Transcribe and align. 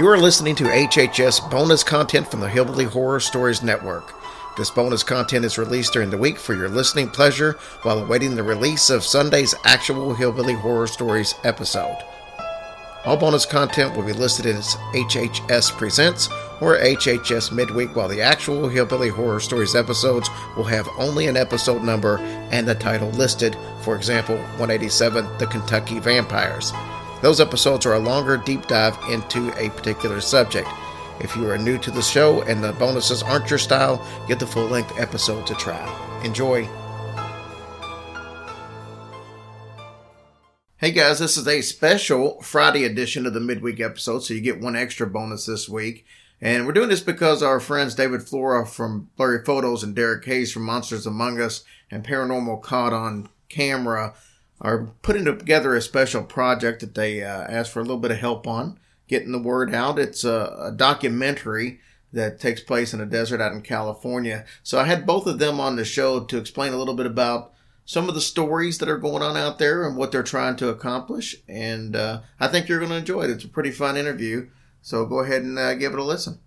You 0.00 0.08
are 0.08 0.16
listening 0.16 0.54
to 0.54 0.64
HHS 0.64 1.50
bonus 1.50 1.84
content 1.84 2.30
from 2.30 2.40
the 2.40 2.48
Hillbilly 2.48 2.86
Horror 2.86 3.20
Stories 3.20 3.62
Network. 3.62 4.14
This 4.56 4.70
bonus 4.70 5.02
content 5.02 5.44
is 5.44 5.58
released 5.58 5.92
during 5.92 6.08
the 6.08 6.16
week 6.16 6.38
for 6.38 6.54
your 6.54 6.70
listening 6.70 7.10
pleasure 7.10 7.58
while 7.82 7.98
awaiting 7.98 8.34
the 8.34 8.42
release 8.42 8.88
of 8.88 9.04
Sunday's 9.04 9.54
actual 9.64 10.14
Hillbilly 10.14 10.54
Horror 10.54 10.86
Stories 10.86 11.34
episode. 11.44 11.98
All 13.04 13.18
bonus 13.18 13.44
content 13.44 13.94
will 13.94 14.02
be 14.02 14.14
listed 14.14 14.46
as 14.46 14.74
HHS 14.94 15.70
Presents 15.76 16.30
or 16.62 16.78
HHS 16.78 17.52
Midweek, 17.52 17.94
while 17.94 18.08
the 18.08 18.22
actual 18.22 18.70
Hillbilly 18.70 19.10
Horror 19.10 19.40
Stories 19.40 19.74
episodes 19.74 20.30
will 20.56 20.64
have 20.64 20.88
only 20.96 21.26
an 21.26 21.36
episode 21.36 21.82
number 21.82 22.16
and 22.50 22.66
the 22.66 22.74
title 22.74 23.10
listed, 23.10 23.54
for 23.82 23.96
example, 23.96 24.36
187 24.36 25.28
The 25.36 25.46
Kentucky 25.46 25.98
Vampires. 25.98 26.72
Those 27.22 27.40
episodes 27.40 27.84
are 27.84 27.94
a 27.94 27.98
longer 27.98 28.38
deep 28.38 28.66
dive 28.66 28.96
into 29.10 29.52
a 29.58 29.68
particular 29.70 30.22
subject. 30.22 30.68
If 31.20 31.36
you 31.36 31.50
are 31.50 31.58
new 31.58 31.76
to 31.76 31.90
the 31.90 32.00
show 32.00 32.40
and 32.42 32.64
the 32.64 32.72
bonuses 32.72 33.22
aren't 33.22 33.50
your 33.50 33.58
style, 33.58 34.02
get 34.26 34.38
the 34.38 34.46
full 34.46 34.66
length 34.66 34.98
episode 34.98 35.46
to 35.46 35.54
try. 35.54 35.84
Enjoy. 36.24 36.66
Hey 40.78 40.92
guys, 40.92 41.18
this 41.18 41.36
is 41.36 41.46
a 41.46 41.60
special 41.60 42.40
Friday 42.40 42.84
edition 42.84 43.26
of 43.26 43.34
the 43.34 43.40
midweek 43.40 43.80
episode, 43.80 44.20
so 44.20 44.32
you 44.32 44.40
get 44.40 44.62
one 44.62 44.74
extra 44.74 45.06
bonus 45.06 45.44
this 45.44 45.68
week. 45.68 46.06
And 46.40 46.64
we're 46.64 46.72
doing 46.72 46.88
this 46.88 47.02
because 47.02 47.42
our 47.42 47.60
friends 47.60 47.94
David 47.94 48.22
Flora 48.22 48.66
from 48.66 49.10
Blurry 49.18 49.44
Photos 49.44 49.82
and 49.82 49.94
Derek 49.94 50.24
Hayes 50.24 50.50
from 50.50 50.62
Monsters 50.62 51.06
Among 51.06 51.38
Us 51.38 51.64
and 51.90 52.02
Paranormal 52.02 52.62
Caught 52.62 52.94
on 52.94 53.28
Camera 53.50 54.14
are 54.60 54.90
putting 55.02 55.24
together 55.24 55.74
a 55.74 55.82
special 55.82 56.22
project 56.22 56.80
that 56.80 56.94
they 56.94 57.22
uh, 57.22 57.42
asked 57.42 57.72
for 57.72 57.80
a 57.80 57.84
little 57.84 57.98
bit 57.98 58.10
of 58.10 58.18
help 58.18 58.46
on 58.46 58.78
getting 59.08 59.32
the 59.32 59.42
word 59.42 59.74
out. 59.74 59.98
It's 59.98 60.22
a, 60.22 60.56
a 60.58 60.72
documentary 60.72 61.80
that 62.12 62.40
takes 62.40 62.60
place 62.60 62.94
in 62.94 63.00
a 63.00 63.06
desert 63.06 63.40
out 63.40 63.52
in 63.52 63.62
California. 63.62 64.44
So 64.62 64.78
I 64.78 64.84
had 64.84 65.06
both 65.06 65.26
of 65.26 65.38
them 65.38 65.60
on 65.60 65.76
the 65.76 65.84
show 65.84 66.20
to 66.20 66.38
explain 66.38 66.72
a 66.72 66.76
little 66.76 66.94
bit 66.94 67.06
about 67.06 67.52
some 67.84 68.08
of 68.08 68.14
the 68.14 68.20
stories 68.20 68.78
that 68.78 68.88
are 68.88 68.98
going 68.98 69.22
on 69.22 69.36
out 69.36 69.58
there 69.58 69.84
and 69.84 69.96
what 69.96 70.12
they're 70.12 70.22
trying 70.22 70.56
to 70.56 70.68
accomplish. 70.68 71.36
And 71.48 71.96
uh, 71.96 72.20
I 72.38 72.46
think 72.46 72.68
you're 72.68 72.78
going 72.78 72.92
to 72.92 72.98
enjoy 72.98 73.22
it. 73.22 73.30
It's 73.30 73.44
a 73.44 73.48
pretty 73.48 73.72
fun 73.72 73.96
interview. 73.96 74.48
So 74.80 75.04
go 75.06 75.20
ahead 75.20 75.42
and 75.42 75.58
uh, 75.58 75.74
give 75.74 75.92
it 75.92 75.98
a 75.98 76.04
listen. 76.04 76.38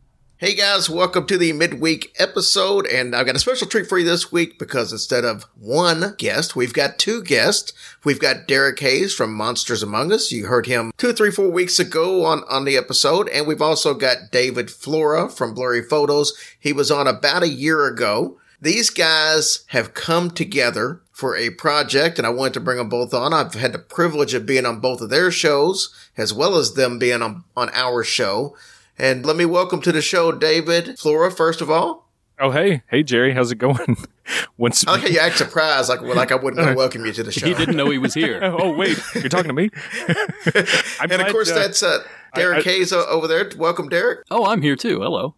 Hey 0.43 0.55
guys, 0.55 0.89
welcome 0.89 1.25
to 1.27 1.37
the 1.37 1.53
midweek 1.53 2.13
episode, 2.19 2.85
and 2.87 3.15
I've 3.15 3.25
got 3.25 3.37
a 3.37 3.39
special 3.39 3.65
treat 3.65 3.87
for 3.87 3.97
you 3.97 4.03
this 4.03 4.29
week 4.29 4.59
because 4.59 4.91
instead 4.91 5.23
of 5.23 5.45
one 5.57 6.15
guest, 6.17 6.53
we've 6.53 6.73
got 6.73 6.99
two 6.99 7.23
guests. 7.23 7.71
We've 8.03 8.19
got 8.19 8.45
Derek 8.45 8.77
Hayes 8.81 9.15
from 9.15 9.33
Monsters 9.33 9.81
Among 9.81 10.11
Us. 10.11 10.33
You 10.33 10.47
heard 10.47 10.65
him 10.65 10.91
two, 10.97 11.13
three, 11.13 11.31
four 11.31 11.47
weeks 11.47 11.79
ago 11.79 12.25
on, 12.25 12.43
on 12.49 12.65
the 12.65 12.75
episode, 12.75 13.29
and 13.29 13.47
we've 13.47 13.61
also 13.61 13.93
got 13.93 14.31
David 14.33 14.69
Flora 14.69 15.29
from 15.29 15.53
Blurry 15.53 15.81
Photos. 15.81 16.33
He 16.59 16.73
was 16.73 16.91
on 16.91 17.07
about 17.07 17.43
a 17.43 17.47
year 17.47 17.85
ago. 17.85 18.37
These 18.59 18.89
guys 18.89 19.63
have 19.67 19.93
come 19.93 20.29
together 20.29 20.99
for 21.13 21.37
a 21.37 21.51
project, 21.51 22.17
and 22.17 22.27
I 22.27 22.31
wanted 22.31 22.55
to 22.55 22.59
bring 22.59 22.79
them 22.79 22.89
both 22.89 23.13
on. 23.13 23.33
I've 23.33 23.53
had 23.53 23.71
the 23.71 23.79
privilege 23.79 24.33
of 24.33 24.45
being 24.45 24.65
on 24.65 24.81
both 24.81 24.99
of 24.99 25.09
their 25.09 25.31
shows, 25.31 25.95
as 26.17 26.33
well 26.33 26.57
as 26.57 26.73
them 26.73 26.99
being 26.99 27.21
on, 27.21 27.45
on 27.55 27.69
our 27.73 28.03
show. 28.03 28.57
And 28.97 29.25
let 29.25 29.35
me 29.35 29.45
welcome 29.45 29.81
to 29.81 29.91
the 29.91 30.03
show 30.03 30.31
David 30.31 30.99
Flora, 30.99 31.31
first 31.31 31.61
of 31.61 31.69
all. 31.71 32.07
Oh, 32.39 32.51
hey. 32.51 32.83
Hey, 32.87 33.01
Jerry. 33.01 33.33
How's 33.33 33.51
it 33.51 33.55
going? 33.55 33.97
Once 34.57 34.85
I 34.87 34.91
like 34.91 35.01
how 35.01 35.07
you 35.07 35.19
act 35.19 35.37
surprised, 35.37 35.89
like, 35.89 36.01
like 36.01 36.31
I 36.31 36.35
wouldn't 36.35 36.57
want 36.57 36.69
to 36.69 36.77
welcome 36.77 37.05
you 37.05 37.11
to 37.13 37.23
the 37.23 37.31
show. 37.31 37.47
He 37.47 37.55
didn't 37.55 37.75
know 37.75 37.89
he 37.89 37.97
was 37.97 38.13
here. 38.13 38.39
oh, 38.43 38.71
wait. 38.75 38.99
You're 39.15 39.29
talking 39.29 39.49
to 39.49 39.53
me? 39.53 39.71
and 40.07 41.09
glad, 41.09 41.21
of 41.21 41.31
course, 41.31 41.49
uh, 41.49 41.55
that's 41.55 41.81
uh, 41.81 42.03
Derek 42.35 42.67
I, 42.67 42.69
I, 42.69 42.73
Hayes 42.73 42.93
over 42.93 43.27
there. 43.27 43.49
Welcome, 43.57 43.89
Derek. 43.89 44.25
Oh, 44.29 44.45
I'm 44.45 44.61
here 44.61 44.75
too. 44.75 45.01
Hello. 45.01 45.33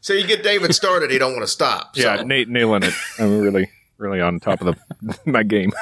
so 0.00 0.14
you 0.14 0.26
get 0.26 0.42
David 0.42 0.74
started, 0.74 1.10
he 1.10 1.18
don't 1.18 1.32
want 1.32 1.42
to 1.42 1.48
stop. 1.48 1.90
Yeah. 1.94 2.22
Nate 2.22 2.48
nailing 2.48 2.84
it. 2.84 2.94
I'm 3.18 3.38
really, 3.40 3.70
really 3.98 4.20
on 4.22 4.40
top 4.40 4.62
of 4.62 4.78
the 5.02 5.18
my 5.26 5.42
game. 5.42 5.72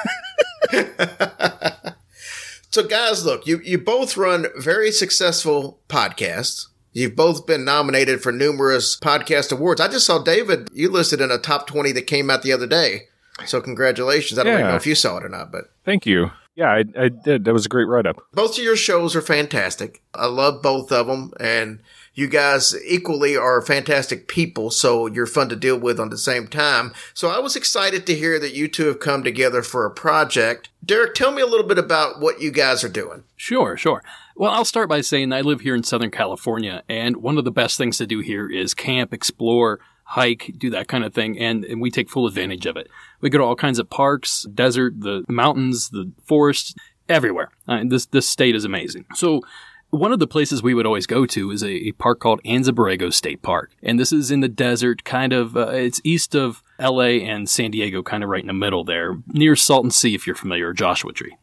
So, 2.71 2.83
guys, 2.83 3.25
look, 3.25 3.45
you, 3.45 3.59
you 3.65 3.77
both 3.77 4.15
run 4.15 4.47
very 4.57 4.91
successful 4.91 5.81
podcasts. 5.89 6.67
You've 6.93 7.17
both 7.17 7.45
been 7.45 7.65
nominated 7.65 8.21
for 8.21 8.31
numerous 8.31 8.97
podcast 8.97 9.51
awards. 9.51 9.81
I 9.81 9.89
just 9.89 10.05
saw 10.05 10.23
David, 10.23 10.69
you 10.73 10.89
listed 10.89 11.19
in 11.19 11.31
a 11.31 11.37
top 11.37 11.67
20 11.67 11.91
that 11.91 12.03
came 12.03 12.29
out 12.29 12.43
the 12.43 12.53
other 12.53 12.67
day. 12.67 13.03
So, 13.45 13.59
congratulations. 13.59 14.39
I 14.39 14.43
don't 14.43 14.59
yeah. 14.59 14.69
know 14.69 14.75
if 14.75 14.87
you 14.87 14.95
saw 14.95 15.17
it 15.17 15.25
or 15.25 15.29
not, 15.29 15.51
but. 15.51 15.65
Thank 15.83 16.05
you. 16.05 16.31
Yeah, 16.55 16.69
I, 16.69 16.85
I 16.97 17.09
did. 17.09 17.43
That 17.43 17.53
was 17.53 17.65
a 17.65 17.69
great 17.69 17.87
write 17.89 18.05
up. 18.05 18.23
Both 18.33 18.57
of 18.57 18.63
your 18.63 18.77
shows 18.77 19.17
are 19.17 19.21
fantastic. 19.21 20.01
I 20.13 20.27
love 20.27 20.61
both 20.61 20.93
of 20.93 21.07
them. 21.07 21.33
And 21.41 21.81
you 22.13 22.27
guys 22.27 22.75
equally 22.85 23.37
are 23.37 23.61
fantastic 23.61 24.27
people, 24.27 24.69
so 24.69 25.07
you're 25.07 25.25
fun 25.25 25.49
to 25.49 25.55
deal 25.55 25.79
with 25.79 25.99
on 25.99 26.09
the 26.09 26.17
same 26.17 26.47
time. 26.47 26.93
So 27.13 27.29
I 27.29 27.39
was 27.39 27.55
excited 27.55 28.05
to 28.05 28.15
hear 28.15 28.39
that 28.39 28.53
you 28.53 28.67
two 28.67 28.87
have 28.87 28.99
come 28.99 29.23
together 29.23 29.61
for 29.61 29.85
a 29.85 29.91
project. 29.91 30.69
Derek, 30.83 31.15
tell 31.15 31.31
me 31.31 31.41
a 31.41 31.47
little 31.47 31.65
bit 31.65 31.77
about 31.77 32.19
what 32.19 32.41
you 32.41 32.51
guys 32.51 32.83
are 32.83 32.89
doing. 32.89 33.23
Sure, 33.37 33.77
sure. 33.77 34.03
Well, 34.35 34.51
I'll 34.51 34.65
start 34.65 34.89
by 34.89 35.01
saying 35.01 35.31
I 35.31 35.41
live 35.41 35.61
here 35.61 35.75
in 35.75 35.83
Southern 35.83 36.11
California, 36.11 36.83
and 36.89 37.17
one 37.17 37.37
of 37.37 37.45
the 37.45 37.51
best 37.51 37.77
things 37.77 37.97
to 37.99 38.07
do 38.07 38.19
here 38.19 38.49
is 38.49 38.73
camp, 38.73 39.13
explore, 39.13 39.79
hike, 40.03 40.51
do 40.57 40.69
that 40.71 40.87
kind 40.87 41.05
of 41.05 41.13
thing, 41.13 41.39
and, 41.39 41.63
and 41.63 41.79
we 41.79 41.91
take 41.91 42.09
full 42.09 42.27
advantage 42.27 42.65
of 42.65 42.75
it. 42.75 42.89
We 43.21 43.29
go 43.29 43.37
to 43.37 43.43
all 43.43 43.55
kinds 43.55 43.79
of 43.79 43.89
parks, 43.89 44.43
desert, 44.53 44.99
the 44.99 45.23
mountains, 45.29 45.89
the 45.89 46.11
forests, 46.25 46.75
everywhere. 47.07 47.49
Uh, 47.67 47.83
this 47.85 48.05
this 48.07 48.27
state 48.27 48.55
is 48.55 48.65
amazing. 48.65 49.05
So 49.15 49.41
one 49.91 50.11
of 50.13 50.19
the 50.19 50.27
places 50.27 50.63
we 50.63 50.73
would 50.73 50.85
always 50.85 51.05
go 51.05 51.25
to 51.25 51.51
is 51.51 51.61
a, 51.61 51.69
a 51.69 51.91
park 51.91 52.19
called 52.19 52.41
Anza 52.43 52.69
Borrego 52.69 53.13
State 53.13 53.41
Park. 53.41 53.71
And 53.83 53.99
this 53.99 54.11
is 54.11 54.31
in 54.31 54.39
the 54.39 54.47
desert, 54.47 55.03
kind 55.03 55.33
of, 55.33 55.55
uh, 55.55 55.67
it's 55.67 56.01
east 56.03 56.35
of 56.35 56.63
LA 56.79 57.19
and 57.21 57.49
San 57.49 57.71
Diego, 57.71 58.01
kind 58.01 58.23
of 58.23 58.29
right 58.29 58.41
in 58.41 58.47
the 58.47 58.53
middle 58.53 58.83
there, 58.83 59.17
near 59.27 59.55
Salton 59.55 59.91
Sea, 59.91 60.15
if 60.15 60.25
you're 60.25 60.35
familiar, 60.35 60.69
or 60.69 60.73
Joshua 60.73 61.11
Tree. 61.11 61.37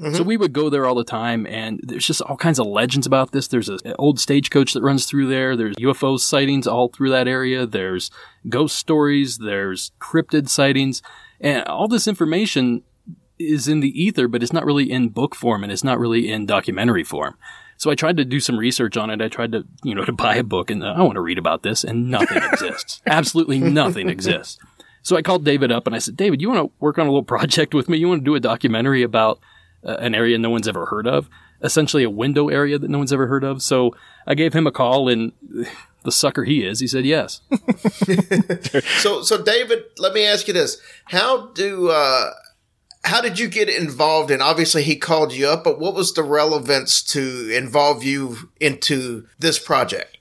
Mm-hmm. 0.00 0.14
So 0.14 0.22
we 0.22 0.36
would 0.36 0.52
go 0.52 0.68
there 0.68 0.86
all 0.86 0.94
the 0.94 1.04
time, 1.04 1.46
and 1.46 1.80
there's 1.82 2.06
just 2.06 2.20
all 2.22 2.36
kinds 2.36 2.58
of 2.58 2.66
legends 2.66 3.06
about 3.06 3.32
this. 3.32 3.48
There's 3.48 3.68
an 3.68 3.94
old 3.98 4.18
stagecoach 4.18 4.72
that 4.74 4.82
runs 4.82 5.06
through 5.06 5.28
there. 5.28 5.56
There's 5.56 5.76
UFO 5.76 6.18
sightings 6.18 6.66
all 6.66 6.88
through 6.88 7.10
that 7.10 7.28
area. 7.28 7.64
There's 7.64 8.10
ghost 8.48 8.76
stories. 8.76 9.38
There's 9.38 9.92
cryptid 10.00 10.48
sightings, 10.48 11.00
and 11.40 11.64
all 11.66 11.88
this 11.88 12.08
information 12.08 12.82
is 13.38 13.68
in 13.68 13.80
the 13.80 14.00
ether, 14.00 14.28
but 14.28 14.42
it's 14.42 14.52
not 14.52 14.64
really 14.64 14.90
in 14.90 15.08
book 15.08 15.34
form, 15.34 15.62
and 15.62 15.72
it's 15.72 15.84
not 15.84 15.98
really 15.98 16.30
in 16.30 16.44
documentary 16.44 17.04
form. 17.04 17.36
So 17.76 17.90
I 17.90 17.94
tried 17.94 18.16
to 18.18 18.24
do 18.24 18.40
some 18.40 18.58
research 18.58 18.96
on 18.96 19.10
it. 19.10 19.20
I 19.20 19.28
tried 19.28 19.52
to, 19.52 19.66
you 19.82 19.94
know, 19.94 20.04
to 20.04 20.12
buy 20.12 20.36
a 20.36 20.42
book 20.42 20.70
and 20.70 20.82
uh, 20.82 20.94
I 20.96 21.02
want 21.02 21.14
to 21.14 21.20
read 21.20 21.38
about 21.38 21.62
this 21.62 21.84
and 21.84 22.10
nothing 22.10 22.42
exists. 22.52 23.00
Absolutely 23.06 23.58
nothing 23.58 24.08
exists. 24.08 24.58
So 25.02 25.16
I 25.16 25.22
called 25.22 25.44
David 25.44 25.70
up 25.70 25.86
and 25.86 25.94
I 25.94 25.98
said, 25.98 26.16
David, 26.16 26.40
you 26.40 26.48
want 26.48 26.66
to 26.66 26.74
work 26.80 26.98
on 26.98 27.06
a 27.06 27.10
little 27.10 27.24
project 27.24 27.74
with 27.74 27.88
me? 27.88 27.98
You 27.98 28.08
want 28.08 28.22
to 28.22 28.24
do 28.24 28.34
a 28.34 28.40
documentary 28.40 29.02
about 29.02 29.38
uh, 29.84 29.96
an 29.98 30.14
area 30.14 30.38
no 30.38 30.50
one's 30.50 30.68
ever 30.68 30.86
heard 30.86 31.06
of? 31.06 31.28
Essentially 31.62 32.04
a 32.04 32.10
window 32.10 32.48
area 32.48 32.78
that 32.78 32.90
no 32.90 32.98
one's 32.98 33.12
ever 33.12 33.26
heard 33.26 33.44
of. 33.44 33.62
So 33.62 33.94
I 34.26 34.34
gave 34.34 34.54
him 34.54 34.66
a 34.66 34.72
call 34.72 35.08
and 35.08 35.32
the 36.04 36.12
sucker 36.12 36.44
he 36.44 36.64
is, 36.64 36.80
he 36.80 36.86
said 36.86 37.04
yes. 37.04 37.40
so, 39.00 39.22
so 39.22 39.42
David, 39.42 39.84
let 39.98 40.12
me 40.12 40.24
ask 40.24 40.46
you 40.46 40.54
this: 40.54 40.80
How 41.06 41.46
do 41.48 41.88
uh, 41.88 42.30
how 43.04 43.20
did 43.20 43.38
you 43.38 43.48
get 43.48 43.68
involved? 43.68 44.30
And 44.30 44.42
obviously 44.42 44.82
he 44.82 44.96
called 44.96 45.32
you 45.32 45.48
up 45.48 45.64
but 45.64 45.78
what 45.78 45.94
was 45.94 46.12
the 46.14 46.22
relevance 46.22 47.02
to 47.02 47.50
involve 47.54 48.02
you 48.02 48.50
into 48.60 49.26
this 49.38 49.58
project? 49.58 50.18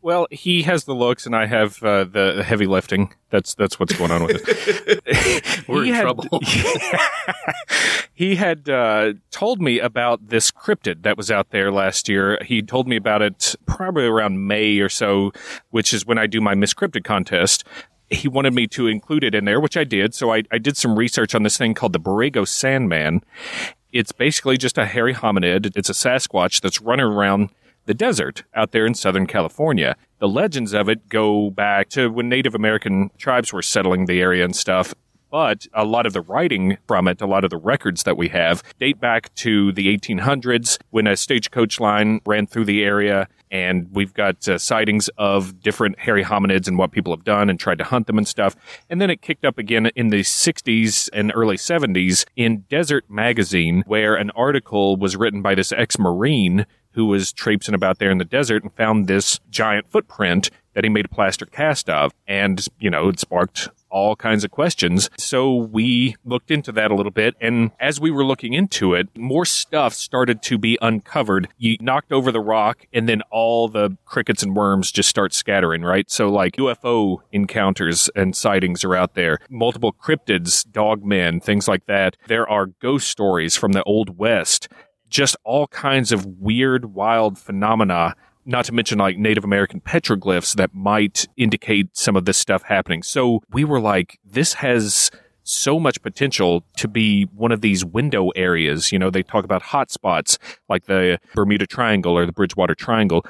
Well 0.00 0.26
he 0.30 0.62
has 0.62 0.84
the 0.84 0.94
looks 0.94 1.24
and 1.24 1.36
i 1.36 1.46
have 1.46 1.80
uh, 1.82 2.04
the 2.04 2.42
heavy 2.44 2.66
lifting. 2.66 3.14
That's 3.30 3.54
that's 3.54 3.78
what's 3.78 3.96
going 3.96 4.10
on 4.10 4.24
with 4.24 4.42
it. 4.44 5.64
We're 5.68 5.84
he 5.84 5.90
in 5.90 5.94
had, 5.94 6.02
trouble. 6.02 6.40
He 8.14 8.36
had 8.36 8.68
uh, 8.68 9.14
told 9.30 9.60
me 9.60 9.80
about 9.80 10.28
this 10.28 10.52
cryptid 10.52 11.02
that 11.02 11.16
was 11.16 11.30
out 11.30 11.50
there 11.50 11.72
last 11.72 12.08
year. 12.08 12.38
He 12.44 12.62
told 12.62 12.86
me 12.86 12.94
about 12.94 13.22
it 13.22 13.56
probably 13.66 14.04
around 14.04 14.46
may 14.46 14.78
or 14.78 14.88
so 14.88 15.32
which 15.70 15.94
is 15.94 16.04
when 16.06 16.18
i 16.18 16.26
do 16.26 16.40
my 16.40 16.54
miss 16.54 16.74
cryptid 16.74 17.04
contest 17.04 17.64
he 18.12 18.28
wanted 18.28 18.54
me 18.54 18.66
to 18.68 18.86
include 18.86 19.24
it 19.24 19.34
in 19.34 19.44
there, 19.44 19.60
which 19.60 19.76
I 19.76 19.84
did. 19.84 20.14
So 20.14 20.32
I, 20.32 20.44
I 20.50 20.58
did 20.58 20.76
some 20.76 20.98
research 20.98 21.34
on 21.34 21.42
this 21.42 21.58
thing 21.58 21.74
called 21.74 21.92
the 21.92 22.00
Borrego 22.00 22.46
Sandman. 22.46 23.22
It's 23.92 24.12
basically 24.12 24.56
just 24.56 24.78
a 24.78 24.86
hairy 24.86 25.14
hominid. 25.14 25.76
It's 25.76 25.90
a 25.90 25.92
Sasquatch 25.92 26.60
that's 26.60 26.80
running 26.80 27.06
around 27.06 27.50
the 27.86 27.94
desert 27.94 28.44
out 28.54 28.72
there 28.72 28.86
in 28.86 28.94
Southern 28.94 29.26
California. 29.26 29.96
The 30.18 30.28
legends 30.28 30.72
of 30.72 30.88
it 30.88 31.08
go 31.08 31.50
back 31.50 31.88
to 31.90 32.08
when 32.08 32.28
Native 32.28 32.54
American 32.54 33.10
tribes 33.18 33.52
were 33.52 33.62
settling 33.62 34.06
the 34.06 34.20
area 34.20 34.44
and 34.44 34.54
stuff. 34.54 34.94
But 35.32 35.66
a 35.72 35.86
lot 35.86 36.04
of 36.04 36.12
the 36.12 36.20
writing 36.20 36.76
from 36.86 37.08
it, 37.08 37.22
a 37.22 37.26
lot 37.26 37.42
of 37.42 37.48
the 37.48 37.56
records 37.56 38.02
that 38.02 38.18
we 38.18 38.28
have, 38.28 38.62
date 38.78 39.00
back 39.00 39.34
to 39.36 39.72
the 39.72 39.86
1800s 39.96 40.76
when 40.90 41.06
a 41.06 41.16
stagecoach 41.16 41.80
line 41.80 42.20
ran 42.26 42.46
through 42.46 42.66
the 42.66 42.84
area 42.84 43.28
and 43.50 43.88
we've 43.92 44.12
got 44.12 44.46
uh, 44.46 44.58
sightings 44.58 45.08
of 45.16 45.60
different 45.60 45.98
hairy 45.98 46.22
hominids 46.22 46.68
and 46.68 46.76
what 46.76 46.90
people 46.90 47.14
have 47.14 47.24
done 47.24 47.48
and 47.48 47.58
tried 47.58 47.78
to 47.78 47.84
hunt 47.84 48.06
them 48.08 48.18
and 48.18 48.28
stuff. 48.28 48.54
And 48.90 49.00
then 49.00 49.08
it 49.08 49.22
kicked 49.22 49.46
up 49.46 49.56
again 49.56 49.86
in 49.96 50.08
the 50.08 50.20
60s 50.20 51.08
and 51.14 51.32
early 51.34 51.56
70s 51.56 52.26
in 52.36 52.64
Desert 52.68 53.06
Magazine, 53.08 53.84
where 53.86 54.14
an 54.14 54.30
article 54.32 54.96
was 54.96 55.16
written 55.16 55.40
by 55.40 55.54
this 55.54 55.72
ex 55.72 55.98
Marine 55.98 56.66
who 56.92 57.06
was 57.06 57.32
traipsing 57.32 57.74
about 57.74 57.98
there 57.98 58.10
in 58.10 58.18
the 58.18 58.24
desert 58.24 58.62
and 58.62 58.72
found 58.74 59.06
this 59.06 59.40
giant 59.50 59.90
footprint 59.90 60.50
that 60.74 60.84
he 60.84 60.90
made 60.90 61.06
a 61.06 61.08
plaster 61.08 61.46
cast 61.46 61.88
of. 61.88 62.12
And, 62.26 62.66
you 62.78 62.90
know, 62.90 63.08
it 63.08 63.18
sparked 63.18 63.68
all 63.92 64.16
kinds 64.16 64.42
of 64.42 64.50
questions. 64.50 65.08
So 65.18 65.54
we 65.54 66.16
looked 66.24 66.50
into 66.50 66.72
that 66.72 66.90
a 66.90 66.94
little 66.94 67.12
bit. 67.12 67.36
And 67.40 67.70
as 67.78 68.00
we 68.00 68.10
were 68.10 68.24
looking 68.24 68.54
into 68.54 68.94
it, 68.94 69.08
more 69.16 69.44
stuff 69.44 69.94
started 69.94 70.42
to 70.42 70.58
be 70.58 70.78
uncovered. 70.82 71.48
You 71.58 71.76
knocked 71.80 72.10
over 72.10 72.32
the 72.32 72.40
rock 72.40 72.86
and 72.92 73.08
then 73.08 73.22
all 73.30 73.68
the 73.68 73.96
crickets 74.04 74.42
and 74.42 74.56
worms 74.56 74.90
just 74.90 75.08
start 75.08 75.32
scattering, 75.32 75.82
right? 75.82 76.10
So 76.10 76.30
like 76.30 76.56
UFO 76.56 77.18
encounters 77.30 78.10
and 78.16 78.34
sightings 78.34 78.82
are 78.82 78.96
out 78.96 79.14
there, 79.14 79.38
multiple 79.48 79.92
cryptids, 79.92 80.66
dogmen, 80.66 81.42
things 81.42 81.68
like 81.68 81.86
that. 81.86 82.16
There 82.26 82.48
are 82.48 82.66
ghost 82.66 83.08
stories 83.08 83.56
from 83.56 83.72
the 83.72 83.82
Old 83.84 84.18
West 84.18 84.68
just 85.12 85.36
all 85.44 85.66
kinds 85.68 86.10
of 86.10 86.24
weird, 86.24 86.86
wild 86.86 87.38
phenomena 87.38 88.16
not 88.44 88.64
to 88.66 88.72
mention 88.72 88.98
like 88.98 89.18
Native 89.18 89.44
American 89.44 89.80
petroglyphs 89.80 90.54
that 90.56 90.74
might 90.74 91.26
indicate 91.36 91.96
some 91.96 92.16
of 92.16 92.24
this 92.24 92.38
stuff 92.38 92.62
happening. 92.64 93.02
So 93.02 93.40
we 93.52 93.64
were 93.64 93.80
like, 93.80 94.18
this 94.24 94.54
has 94.54 95.10
so 95.44 95.78
much 95.80 96.02
potential 96.02 96.64
to 96.76 96.88
be 96.88 97.24
one 97.34 97.52
of 97.52 97.60
these 97.60 97.84
window 97.84 98.30
areas. 98.30 98.92
You 98.92 98.98
know, 98.98 99.10
they 99.10 99.22
talk 99.22 99.44
about 99.44 99.62
hotspots 99.62 100.38
like 100.68 100.86
the 100.86 101.18
Bermuda 101.34 101.66
Triangle 101.66 102.16
or 102.16 102.26
the 102.26 102.32
Bridgewater 102.32 102.74
Triangle. 102.74 103.24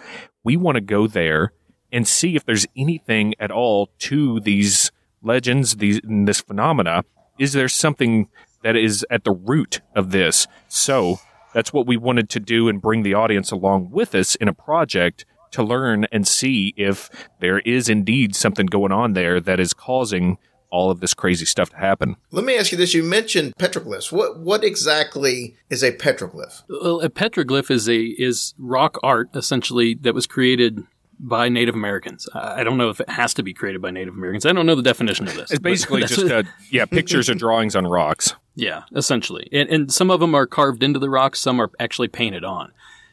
We 0.44 0.56
want 0.56 0.76
to 0.76 0.80
go 0.80 1.06
there 1.06 1.52
and 1.90 2.06
see 2.06 2.36
if 2.36 2.44
there's 2.44 2.66
anything 2.76 3.34
at 3.38 3.50
all 3.50 3.90
to 3.98 4.40
these 4.40 4.90
legends, 5.22 5.76
these 5.76 6.00
this 6.04 6.40
phenomena. 6.40 7.04
Is 7.38 7.52
there 7.52 7.68
something 7.68 8.28
that 8.62 8.76
is 8.76 9.06
at 9.10 9.24
the 9.24 9.32
root 9.32 9.80
of 9.94 10.10
this? 10.10 10.46
So 10.68 11.20
that's 11.54 11.72
what 11.72 11.86
we 11.86 11.96
wanted 11.96 12.28
to 12.30 12.40
do 12.40 12.68
and 12.68 12.80
bring 12.80 13.02
the 13.02 13.14
audience 13.14 13.50
along 13.50 13.90
with 13.90 14.14
us 14.14 14.34
in 14.36 14.48
a 14.48 14.54
project 14.54 15.24
to 15.52 15.62
learn 15.62 16.06
and 16.10 16.26
see 16.26 16.74
if 16.76 17.10
there 17.40 17.60
is 17.60 17.88
indeed 17.88 18.34
something 18.34 18.66
going 18.66 18.92
on 18.92 19.12
there 19.12 19.40
that 19.40 19.60
is 19.60 19.72
causing 19.74 20.38
all 20.70 20.90
of 20.90 21.00
this 21.00 21.12
crazy 21.12 21.44
stuff 21.44 21.68
to 21.70 21.76
happen. 21.76 22.16
Let 22.30 22.44
me 22.44 22.56
ask 22.56 22.72
you 22.72 22.78
this: 22.78 22.94
You 22.94 23.02
mentioned 23.02 23.54
petroglyphs. 23.58 24.10
What 24.10 24.40
what 24.40 24.64
exactly 24.64 25.54
is 25.70 25.84
a 25.84 25.92
petroglyph? 25.92 26.62
Well, 26.68 27.00
a 27.02 27.10
petroglyph 27.10 27.70
is 27.70 27.88
a 27.88 28.00
is 28.00 28.54
rock 28.58 28.98
art 29.02 29.28
essentially 29.34 29.94
that 30.00 30.14
was 30.14 30.26
created 30.26 30.82
by 31.20 31.48
Native 31.48 31.74
Americans. 31.74 32.28
I 32.34 32.64
don't 32.64 32.78
know 32.78 32.88
if 32.88 33.00
it 33.00 33.08
has 33.10 33.32
to 33.34 33.42
be 33.42 33.54
created 33.54 33.80
by 33.80 33.92
Native 33.92 34.14
Americans. 34.14 34.44
I 34.44 34.52
don't 34.52 34.66
know 34.66 34.74
the 34.74 34.82
definition 34.82 35.28
of 35.28 35.36
this. 35.36 35.50
It's 35.50 35.60
basically 35.60 36.00
just 36.00 36.18
uh, 36.30 36.42
yeah 36.70 36.86
pictures 36.86 37.30
or 37.30 37.34
drawings 37.34 37.76
on 37.76 37.86
rocks. 37.86 38.34
Yeah, 38.54 38.82
essentially, 38.94 39.48
and, 39.52 39.68
and 39.70 39.92
some 39.92 40.10
of 40.10 40.20
them 40.20 40.34
are 40.34 40.46
carved 40.46 40.82
into 40.82 40.98
the 40.98 41.10
rocks. 41.10 41.40
Some 41.40 41.60
are 41.60 41.70
actually 41.80 42.08
painted 42.08 42.44
on. 42.44 42.72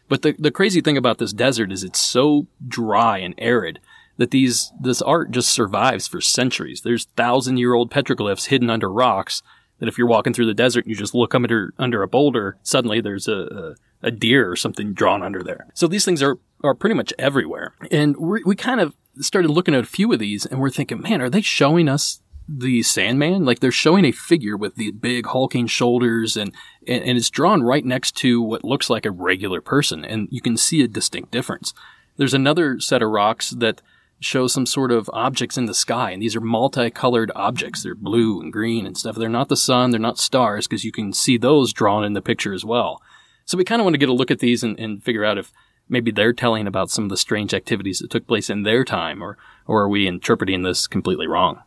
But 0.09 0.23
the 0.23 0.35
the 0.37 0.51
crazy 0.51 0.81
thing 0.81 0.97
about 0.97 1.19
this 1.19 1.31
desert 1.31 1.71
is 1.71 1.83
it's 1.83 1.99
so 1.99 2.47
dry 2.67 3.19
and 3.19 3.35
arid 3.37 3.79
that 4.17 4.31
these 4.31 4.73
this 4.79 5.01
art 5.01 5.31
just 5.31 5.49
survives 5.49 6.07
for 6.07 6.19
centuries. 6.19 6.81
There's 6.81 7.05
thousand 7.15 7.57
year 7.57 7.73
old 7.73 7.89
petroglyphs 7.89 8.47
hidden 8.47 8.69
under 8.69 8.91
rocks 8.91 9.41
that 9.79 9.87
if 9.87 9.97
you're 9.97 10.07
walking 10.07 10.33
through 10.33 10.47
the 10.47 10.53
desert 10.53 10.85
and 10.85 10.89
you 10.89 10.95
just 10.95 11.15
look 11.15 11.33
under 11.33 11.73
under 11.77 12.03
a 12.03 12.07
boulder, 12.07 12.57
suddenly 12.63 12.99
there's 12.99 13.27
a, 13.27 13.75
a, 14.01 14.07
a 14.07 14.11
deer 14.11 14.51
or 14.51 14.55
something 14.55 14.93
drawn 14.93 15.23
under 15.23 15.41
there. 15.41 15.67
So 15.73 15.87
these 15.87 16.03
things 16.05 16.21
are 16.21 16.37
are 16.63 16.75
pretty 16.75 16.95
much 16.95 17.13
everywhere. 17.17 17.75
And 17.91 18.17
we 18.17 18.43
we 18.45 18.55
kind 18.55 18.81
of 18.81 18.95
started 19.19 19.51
looking 19.51 19.75
at 19.75 19.83
a 19.83 19.87
few 19.87 20.11
of 20.11 20.19
these 20.19 20.45
and 20.45 20.59
we're 20.59 20.69
thinking, 20.69 21.01
man, 21.01 21.21
are 21.21 21.29
they 21.29 21.41
showing 21.41 21.87
us 21.87 22.21
the 22.57 22.83
Sandman? 22.83 23.45
Like 23.45 23.59
they're 23.59 23.71
showing 23.71 24.05
a 24.05 24.11
figure 24.11 24.57
with 24.57 24.75
the 24.75 24.91
big 24.91 25.27
hulking 25.27 25.67
shoulders 25.67 26.35
and, 26.35 26.53
and, 26.87 27.03
and 27.03 27.17
it's 27.17 27.29
drawn 27.29 27.61
right 27.61 27.85
next 27.85 28.15
to 28.17 28.41
what 28.41 28.63
looks 28.63 28.89
like 28.89 29.05
a 29.05 29.11
regular 29.11 29.61
person 29.61 30.03
and 30.03 30.27
you 30.31 30.41
can 30.41 30.57
see 30.57 30.81
a 30.81 30.87
distinct 30.87 31.31
difference. 31.31 31.73
There's 32.17 32.33
another 32.33 32.79
set 32.79 33.01
of 33.01 33.09
rocks 33.09 33.51
that 33.51 33.81
show 34.19 34.47
some 34.47 34.65
sort 34.65 34.91
of 34.91 35.09
objects 35.13 35.57
in 35.57 35.65
the 35.65 35.73
sky 35.73 36.11
and 36.11 36.21
these 36.21 36.35
are 36.35 36.41
multicolored 36.41 37.31
objects. 37.35 37.83
They're 37.83 37.95
blue 37.95 38.41
and 38.41 38.51
green 38.51 38.85
and 38.85 38.97
stuff. 38.97 39.15
They're 39.15 39.29
not 39.29 39.49
the 39.49 39.55
sun. 39.55 39.91
They're 39.91 39.99
not 39.99 40.17
stars 40.17 40.67
because 40.67 40.83
you 40.83 40.91
can 40.91 41.13
see 41.13 41.37
those 41.37 41.71
drawn 41.71 42.03
in 42.03 42.13
the 42.13 42.21
picture 42.21 42.53
as 42.53 42.65
well. 42.65 43.01
So 43.45 43.57
we 43.57 43.63
kind 43.63 43.81
of 43.81 43.85
want 43.85 43.93
to 43.93 43.99
get 43.99 44.09
a 44.09 44.13
look 44.13 44.31
at 44.31 44.39
these 44.39 44.63
and, 44.63 44.79
and 44.79 45.03
figure 45.03 45.25
out 45.25 45.37
if 45.37 45.51
maybe 45.89 46.11
they're 46.11 46.33
telling 46.33 46.67
about 46.67 46.91
some 46.91 47.05
of 47.05 47.09
the 47.09 47.17
strange 47.17 47.53
activities 47.53 47.99
that 47.99 48.11
took 48.11 48.27
place 48.27 48.49
in 48.49 48.63
their 48.63 48.85
time, 48.85 49.23
or 49.23 49.37
or 49.65 49.81
are 49.81 49.89
we 49.89 50.07
interpreting 50.07 50.61
this 50.61 50.87
completely 50.87 51.27
wrong? 51.27 51.61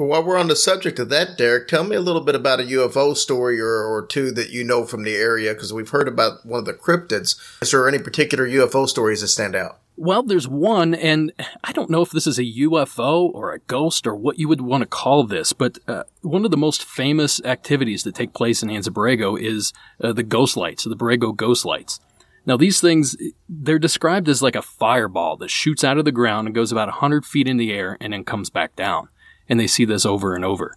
Well, 0.00 0.08
while 0.08 0.24
we're 0.24 0.38
on 0.38 0.48
the 0.48 0.56
subject 0.56 0.98
of 0.98 1.10
that, 1.10 1.36
Derek, 1.36 1.68
tell 1.68 1.84
me 1.84 1.94
a 1.94 2.00
little 2.00 2.22
bit 2.22 2.34
about 2.34 2.58
a 2.58 2.62
UFO 2.62 3.14
story 3.14 3.60
or, 3.60 3.84
or 3.84 4.06
two 4.06 4.30
that 4.30 4.48
you 4.48 4.64
know 4.64 4.86
from 4.86 5.02
the 5.02 5.14
area, 5.14 5.52
because 5.52 5.74
we've 5.74 5.90
heard 5.90 6.08
about 6.08 6.46
one 6.46 6.60
of 6.60 6.64
the 6.64 6.72
cryptids. 6.72 7.38
Is 7.60 7.70
there 7.70 7.86
any 7.86 7.98
particular 7.98 8.48
UFO 8.48 8.88
stories 8.88 9.20
that 9.20 9.28
stand 9.28 9.54
out? 9.54 9.78
Well, 9.98 10.22
there's 10.22 10.48
one, 10.48 10.94
and 10.94 11.34
I 11.62 11.72
don't 11.72 11.90
know 11.90 12.00
if 12.00 12.12
this 12.12 12.26
is 12.26 12.38
a 12.38 12.44
UFO 12.44 13.30
or 13.34 13.52
a 13.52 13.58
ghost 13.58 14.06
or 14.06 14.16
what 14.16 14.38
you 14.38 14.48
would 14.48 14.62
want 14.62 14.80
to 14.80 14.86
call 14.86 15.24
this, 15.24 15.52
but 15.52 15.78
uh, 15.86 16.04
one 16.22 16.46
of 16.46 16.50
the 16.50 16.56
most 16.56 16.82
famous 16.82 17.38
activities 17.44 18.02
that 18.04 18.14
take 18.14 18.32
place 18.32 18.62
in 18.62 18.70
Anza 18.70 18.88
Borrego 18.88 19.38
is 19.38 19.74
uh, 20.02 20.14
the 20.14 20.22
ghost 20.22 20.56
lights, 20.56 20.84
the 20.84 20.96
Borrego 20.96 21.36
ghost 21.36 21.66
lights. 21.66 22.00
Now, 22.46 22.56
these 22.56 22.80
things, 22.80 23.18
they're 23.50 23.78
described 23.78 24.30
as 24.30 24.40
like 24.40 24.56
a 24.56 24.62
fireball 24.62 25.36
that 25.36 25.50
shoots 25.50 25.84
out 25.84 25.98
of 25.98 26.06
the 26.06 26.10
ground 26.10 26.48
and 26.48 26.54
goes 26.54 26.72
about 26.72 26.88
100 26.88 27.26
feet 27.26 27.46
in 27.46 27.58
the 27.58 27.70
air 27.70 27.98
and 28.00 28.14
then 28.14 28.24
comes 28.24 28.48
back 28.48 28.74
down. 28.74 29.10
And 29.50 29.60
they 29.60 29.66
see 29.66 29.84
this 29.84 30.06
over 30.06 30.34
and 30.34 30.44
over. 30.44 30.74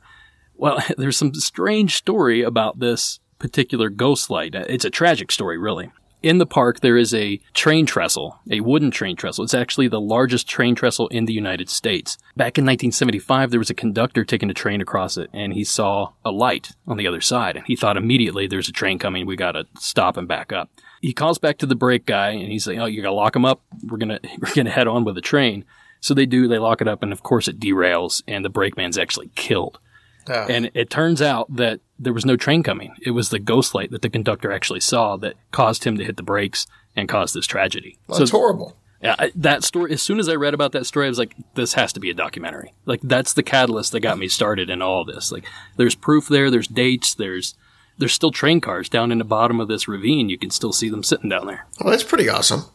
Well, 0.56 0.84
there's 0.98 1.18
some 1.18 1.34
strange 1.34 1.96
story 1.96 2.42
about 2.42 2.80
this 2.80 3.22
particular 3.40 3.90
ghost 3.90 4.30
light. 4.30 4.56
Uh, 4.56 4.66
it's 4.68 4.86
a 4.86 4.90
tragic 4.90 5.32
story, 5.32 5.58
really. 5.58 5.92
In 6.22 6.38
the 6.38 6.46
park, 6.46 6.80
there 6.80 6.98
is 6.98 7.14
a 7.14 7.42
train 7.54 7.86
trestle, 7.86 8.40
a 8.50 8.62
wooden 8.62 8.92
train 8.92 9.18
trestle. 9.18 9.44
It's 9.44 9.54
actually 9.54 9.90
the 9.90 10.00
largest 10.00 10.48
train 10.48 10.74
trestle 10.74 11.10
in 11.10 11.26
the 11.26 11.34
United 11.34 11.70
States. 11.70 12.18
Back 12.38 12.58
in 12.58 12.64
1975, 12.64 13.52
there 13.52 13.60
was 13.60 13.70
a 13.70 13.74
conductor 13.74 14.24
taking 14.24 14.50
a 14.50 14.54
train 14.54 14.80
across 14.80 15.18
it, 15.18 15.30
and 15.34 15.54
he 15.54 15.66
saw 15.66 16.14
a 16.24 16.32
light 16.32 16.72
on 16.88 16.96
the 16.96 17.08
other 17.08 17.20
side. 17.20 17.58
And 17.58 17.66
he 17.66 17.76
thought 17.76 17.98
immediately, 17.98 18.48
there's 18.48 18.70
a 18.70 18.74
train 18.74 19.00
coming. 19.00 19.26
We 19.26 19.36
got 19.36 19.52
to 19.52 19.68
stop 19.78 20.16
and 20.16 20.28
back 20.28 20.54
up 20.54 20.70
he 21.04 21.12
calls 21.12 21.38
back 21.38 21.58
to 21.58 21.66
the 21.66 21.76
brake 21.76 22.06
guy 22.06 22.30
and 22.30 22.50
he's 22.50 22.66
like, 22.66 22.78
"Oh, 22.78 22.86
you 22.86 23.02
gotta 23.02 23.14
lock 23.14 23.36
him 23.36 23.44
up. 23.44 23.62
We're 23.84 23.98
gonna 23.98 24.22
we're 24.40 24.54
gonna 24.56 24.72
head 24.72 24.88
on 24.88 25.04
with 25.04 25.16
the 25.16 25.22
train." 25.22 25.66
So 26.04 26.14
they 26.14 26.26
do. 26.26 26.50
They 26.50 26.60
lock 26.60 26.82
it 26.82 26.88
up, 26.90 27.02
and 27.02 27.14
of 27.14 27.24
course 27.24 27.48
it 27.48 27.62
derails, 27.62 28.22
and 28.28 28.44
the 28.44 28.50
brakeman's 28.50 28.98
actually 28.98 29.30
killed. 29.36 29.80
Oh. 30.28 30.48
And 30.50 30.70
it 30.74 30.90
turns 30.90 31.22
out 31.22 31.56
that 31.56 31.80
there 31.98 32.12
was 32.12 32.26
no 32.26 32.36
train 32.36 32.62
coming. 32.62 32.94
It 33.02 33.12
was 33.12 33.30
the 33.30 33.40
ghost 33.40 33.74
light 33.74 33.90
that 33.92 34.02
the 34.02 34.10
conductor 34.10 34.52
actually 34.52 34.82
saw 34.82 35.16
that 35.18 35.36
caused 35.52 35.86
him 35.86 35.98
to 35.98 36.04
hit 36.04 36.18
the 36.18 36.24
brakes 36.24 36.68
and 36.94 37.08
caused 37.08 37.34
this 37.34 37.48
tragedy. 37.48 37.98
Well, 38.08 38.20
that's 38.20 38.32
so, 38.32 38.38
horrible. 38.38 38.76
Yeah, 39.02 39.16
that 39.36 39.64
story. 39.64 39.94
As 39.94 40.02
soon 40.02 40.20
as 40.20 40.28
I 40.28 40.36
read 40.36 40.54
about 40.54 40.74
that 40.74 40.86
story, 40.86 41.06
I 41.06 41.10
was 41.10 41.20
like, 41.20 41.36
"This 41.56 41.76
has 41.76 41.94
to 41.94 42.02
be 42.02 42.10
a 42.10 42.14
documentary." 42.14 42.74
Like 42.86 43.00
that's 43.02 43.32
the 43.32 43.44
catalyst 43.44 43.94
that 43.94 44.02
got 44.02 44.20
me 44.20 44.28
started 44.28 44.70
in 44.70 44.82
all 44.82 45.06
this. 45.06 45.32
Like, 45.32 45.46
there's 45.78 45.96
proof 45.96 46.28
there. 46.28 46.52
There's 46.52 46.68
dates. 46.68 47.14
There's 47.14 47.56
there's 47.98 48.14
still 48.14 48.32
train 48.32 48.60
cars 48.60 48.90
down 48.90 49.10
in 49.10 49.20
the 49.20 49.24
bottom 49.24 49.62
of 49.62 49.70
this 49.70 49.88
ravine. 49.88 50.28
You 50.28 50.38
can 50.38 50.50
still 50.50 50.74
see 50.74 50.90
them 50.90 51.04
sitting 51.04 51.30
down 51.30 51.48
there. 51.48 51.66
Well, 51.80 51.92
that's 51.92 52.04
pretty 52.04 52.28
awesome. 52.28 52.66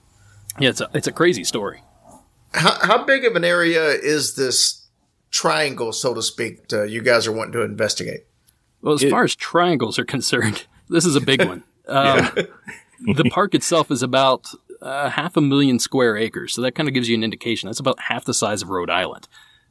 Yeah, 0.58 0.70
it's 0.70 0.80
a, 0.80 0.88
it's 0.94 1.06
a 1.06 1.12
crazy 1.12 1.44
story. 1.44 1.82
How, 2.54 2.78
how 2.86 3.04
big 3.04 3.24
of 3.24 3.36
an 3.36 3.44
area 3.44 3.90
is 3.90 4.34
this 4.34 4.86
triangle, 5.30 5.92
so 5.92 6.14
to 6.14 6.22
speak, 6.22 6.72
uh, 6.72 6.82
you 6.82 7.02
guys 7.02 7.26
are 7.26 7.32
wanting 7.32 7.52
to 7.52 7.62
investigate? 7.62 8.26
Well, 8.82 8.94
as 8.94 9.02
it, 9.02 9.10
far 9.10 9.24
as 9.24 9.34
triangles 9.34 9.98
are 9.98 10.04
concerned, 10.04 10.66
this 10.88 11.04
is 11.04 11.16
a 11.16 11.20
big 11.20 11.44
one. 11.44 11.64
Um, 11.86 12.30
the 13.14 13.28
park 13.30 13.54
itself 13.54 13.90
is 13.90 14.02
about 14.02 14.48
uh, 14.80 15.10
half 15.10 15.36
a 15.36 15.40
million 15.40 15.78
square 15.78 16.16
acres, 16.16 16.54
so 16.54 16.62
that 16.62 16.74
kind 16.74 16.88
of 16.88 16.94
gives 16.94 17.08
you 17.08 17.16
an 17.16 17.24
indication. 17.24 17.68
That's 17.68 17.80
about 17.80 17.98
half 18.00 18.24
the 18.24 18.34
size 18.34 18.62
of 18.62 18.68
Rhode 18.68 18.90
Island. 18.90 19.28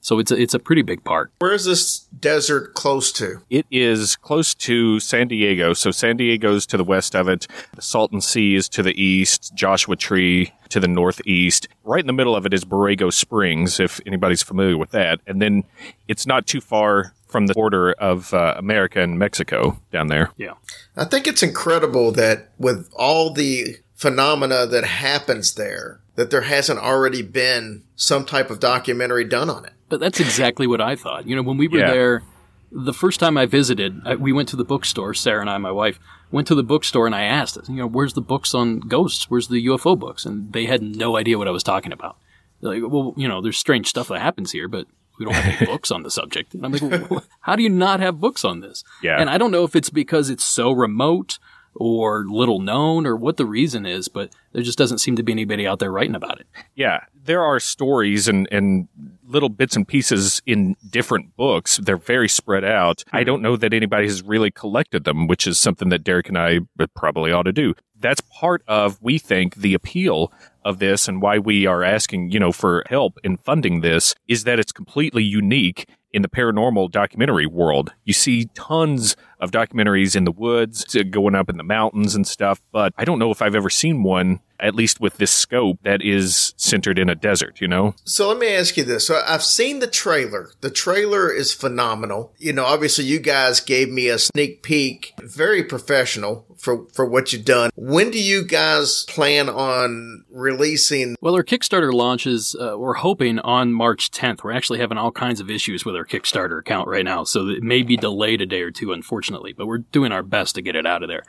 So 0.08 0.20
it's 0.20 0.32
a, 0.32 0.42
it's 0.42 0.54
a 0.54 0.60
pretty 0.60 0.84
big 0.84 1.04
park. 1.04 1.34
Where 1.40 1.52
is 1.52 1.66
this 1.66 2.08
desert 2.18 2.76
close 2.76 3.12
to? 3.12 3.42
It 3.50 3.66
is 3.70 4.16
close 4.16 4.56
to 4.56 5.02
San 5.02 5.28
Diego. 5.28 5.74
So 5.74 5.92
San 5.92 6.16
Diego's 6.16 6.66
to 6.68 6.78
the 6.78 6.86
west 6.86 7.14
of 7.14 7.28
it. 7.28 7.46
The 7.76 7.82
Salton 7.82 8.22
Sea 8.22 8.56
is 8.56 8.70
to 8.70 8.82
the 8.82 8.94
east. 8.94 9.54
Joshua 9.54 9.98
Tree 9.98 10.54
to 10.70 10.80
the 10.80 10.88
northeast. 10.88 11.68
Right 11.84 12.00
in 12.00 12.08
the 12.08 12.14
middle 12.14 12.38
of 12.38 12.46
it 12.46 12.54
is 12.54 12.64
Borrego 12.64 13.12
Springs, 13.12 13.82
if 13.82 14.00
anybody's 14.06 14.42
familiar 14.42 14.78
with 14.78 14.92
that. 14.92 15.20
And 15.28 15.42
then 15.42 15.66
it's 16.08 16.26
not 16.26 16.48
too 16.48 16.62
far 16.62 17.14
from 17.28 17.48
the 17.48 17.54
border 17.54 17.92
of 17.92 18.34
uh, 18.34 18.56
America 18.58 19.02
and 19.02 19.20
Mexico 19.20 19.78
down 19.92 20.08
there. 20.08 20.32
Yeah. 20.38 20.54
I 20.96 21.04
think 21.04 21.28
it's 21.28 21.44
incredible 21.44 22.14
that 22.14 22.52
with 22.58 22.90
all 22.96 23.34
the 23.34 23.76
phenomena 23.94 24.68
that 24.68 24.86
happens 24.86 25.56
there, 25.56 26.00
that 26.16 26.32
there 26.32 26.44
hasn't 26.44 26.80
already 26.80 27.24
been 27.24 27.84
some 27.98 28.24
type 28.24 28.50
of 28.50 28.62
documentary 28.62 29.26
done 29.26 29.50
on 29.50 29.66
it. 29.66 29.74
But 29.89 30.00
that's 30.00 30.20
exactly 30.20 30.67
what 30.67 30.82
I 30.82 30.96
thought. 30.96 31.27
You 31.27 31.36
know, 31.36 31.41
when 31.41 31.58
we 31.58 31.67
were 31.67 31.79
yeah. 31.79 31.91
there, 31.91 32.24
the 32.72 32.94
first 32.94 33.20
time 33.20 33.38
I 33.38 33.46
visited, 33.46 34.01
I, 34.06 34.15
we 34.15 34.34
went 34.34 34.50
to 34.50 34.56
the 34.56 34.65
bookstore. 34.65 35.13
Sarah 35.13 35.41
and 35.41 35.50
I, 35.50 35.58
my 35.58 35.72
wife, 35.72 36.00
went 36.32 36.48
to 36.48 36.56
the 36.56 36.63
bookstore, 36.63 37.06
and 37.06 37.15
I 37.15 37.24
asked, 37.24 37.58
you 37.70 37.75
know, 37.75 37.88
where's 37.88 38.13
the 38.13 38.22
books 38.22 38.53
on 38.53 38.79
ghosts? 38.79 39.29
Where's 39.29 39.48
the 39.48 39.65
UFO 39.67 39.98
books? 39.98 40.25
And 40.25 40.51
they 40.51 40.65
had 40.65 40.82
no 40.82 41.17
idea 41.17 41.38
what 41.38 41.48
I 41.48 41.51
was 41.51 41.63
talking 41.63 41.94
about. 41.94 42.17
They're 42.62 42.79
like, 42.79 42.91
well, 42.91 43.13
you 43.15 43.27
know, 43.27 43.41
there's 43.41 43.58
strange 43.58 43.88
stuff 43.88 44.10
that 44.10 44.20
happens 44.20 44.51
here, 44.51 44.67
but 44.67 44.88
we 45.17 45.25
don't 45.25 45.34
have 45.34 45.62
any 45.62 45.65
books 45.72 45.91
on 45.91 46.03
the 46.03 46.12
subject. 46.12 46.53
And 46.53 46.65
I'm 46.65 46.74
like, 46.74 47.10
well, 47.10 47.24
how 47.41 47.56
do 47.56 47.63
you 47.63 47.70
not 47.70 48.00
have 48.00 48.20
books 48.20 48.44
on 48.44 48.60
this? 48.60 48.84
Yeah. 49.01 49.20
And 49.20 49.29
I 49.29 49.38
don't 49.38 49.51
know 49.51 49.63
if 49.63 49.75
it's 49.75 49.89
because 49.89 50.29
it's 50.29 50.44
so 50.44 50.72
remote 50.72 51.39
or 51.75 52.25
little 52.27 52.60
known 52.60 53.06
or 53.06 53.15
what 53.15 53.38
the 53.38 53.46
reason 53.46 53.86
is, 53.86 54.08
but 54.08 54.32
there 54.51 54.63
just 54.63 54.77
doesn't 54.77 54.98
seem 54.98 55.15
to 55.15 55.24
be 55.24 55.32
anybody 55.32 55.67
out 55.67 55.79
there 55.79 55.91
writing 55.91 56.15
about 56.15 56.39
it. 56.39 56.48
Yeah, 56.75 57.06
there 57.24 57.44
are 57.44 57.60
stories 57.60 58.27
and, 58.27 58.48
and 58.51 58.88
little 59.27 59.50
bits 59.50 59.75
and 59.75 59.88
pieces 59.88 60.41
in 60.46 60.75
different 60.89 61.36
books. 61.36 61.77
They're 61.77 61.98
very 61.98 62.29
spread 62.29 62.63
out. 62.63 63.03
I 63.12 63.19
mm-hmm. 63.19 63.25
don't 63.25 63.41
know 63.41 63.57
that 63.57 63.74
anybody 63.74 64.07
has 64.07 64.24
really 64.24 64.51
collected 64.51 65.03
them, 65.03 65.27
which 65.27 65.46
is 65.46 65.60
something 65.60 65.89
that 65.89 66.03
Derek 66.03 66.29
and 66.29 66.38
I 66.38 66.60
probably 66.96 67.31
ought 67.31 67.43
to 67.43 67.53
do. 67.53 67.75
That's 68.00 68.22
part 68.22 68.63
of, 68.67 69.00
we 69.01 69.17
think, 69.17 69.55
the 69.55 69.74
appeal 69.74 70.31
of 70.63 70.79
this 70.79 71.07
and 71.07 71.22
why 71.22 71.39
we 71.39 71.65
are 71.65 71.84
asking, 71.84 72.31
you 72.31 72.39
know, 72.39 72.51
for 72.51 72.84
help 72.88 73.17
in 73.24 73.38
funding 73.38 73.81
this 73.81 74.13
is 74.27 74.43
that 74.43 74.60
it's 74.60 74.72
completely 74.72 75.24
unique 75.24 75.88
in 76.12 76.22
the 76.22 76.29
paranormal 76.29 76.91
documentary 76.91 77.46
world. 77.46 77.93
You 78.03 78.13
see 78.13 78.50
tons 78.53 79.15
of 79.39 79.51
documentaries 79.51 80.15
in 80.15 80.24
the 80.24 80.32
woods, 80.32 80.86
going 81.10 81.36
up 81.36 81.50
in 81.50 81.58
the 81.58 81.63
mountains 81.63 82.15
and 82.15 82.27
stuff, 82.27 82.62
but 82.72 82.94
I 82.98 83.06
don't 83.06 83.20
know 83.20 83.32
if 83.32 83.41
I've 83.41 83.56
ever 83.56 83.70
seen 83.70 84.03
one, 84.03 84.39
at 84.60 84.74
least 84.74 85.00
with 85.00 85.17
this 85.17 85.32
scope, 85.32 85.77
that 85.84 86.01
is 86.01 86.53
centered 86.58 86.98
in 86.98 87.10
a 87.10 87.15
desert, 87.15 87.62
you 87.62 87.67
know? 87.67 87.94
So 88.06 88.27
let 88.29 88.39
me 88.39 88.48
ask 88.48 88.75
you 88.77 88.84
this. 88.84 89.06
So 89.06 89.22
I've 89.25 89.44
seen 89.44 89.79
the 89.79 89.88
trailer. 89.88 90.51
The 90.62 90.72
trailer 90.72 91.32
is 91.32 91.53
phenomenal. 91.53 92.34
You 92.38 92.53
know, 92.53 92.65
obviously 92.65 93.06
you 93.06 93.20
guys 93.20 93.60
gave 93.60 93.89
me 93.89 94.08
a 94.08 94.17
sneak 94.17 94.63
peek, 94.63 95.13
very 95.22 95.63
professional 95.63 96.46
for, 96.58 96.88
for 96.91 97.06
what 97.06 97.32
you've 97.32 97.46
done. 97.46 97.70
When 97.75 98.10
do 98.10 98.20
you 98.20 98.44
guys 98.44 99.03
plan 99.03 99.48
on 99.50 100.25
releasing? 100.32 101.15
Well, 101.22 101.36
our 101.36 101.44
Kickstarter 101.44 101.94
launches, 101.94 102.56
uh, 102.56 102.75
we're 102.77 102.96
hoping 102.96 103.38
on 103.39 103.74
March 103.74 104.10
10th. 104.10 104.44
We're 104.44 104.53
actually 104.53 104.79
having 104.79 104.98
all 104.98 105.12
kinds 105.12 105.39
of 105.39 105.51
issues 105.51 105.86
with 105.86 105.96
our 105.96 106.06
Kickstarter 106.06 106.60
account 106.60 106.88
right 106.88 107.06
now. 107.06 107.24
So 107.24 107.48
it 107.50 107.62
may 107.62 107.84
be 107.84 107.96
delayed 107.96 108.41
a 108.41 108.48
day 108.48 108.62
or 108.62 108.72
two, 108.72 108.91
unfortunately 108.91 109.26
unfortunately, 109.27 109.53
but 109.53 109.67
we're 109.67 109.79
doing 109.79 110.12
our 110.12 110.24
best 110.24 110.55
to 110.55 110.62
get 110.62 110.75
it 110.75 110.86
out 110.86 111.03
of 111.03 111.10
there. 111.10 111.24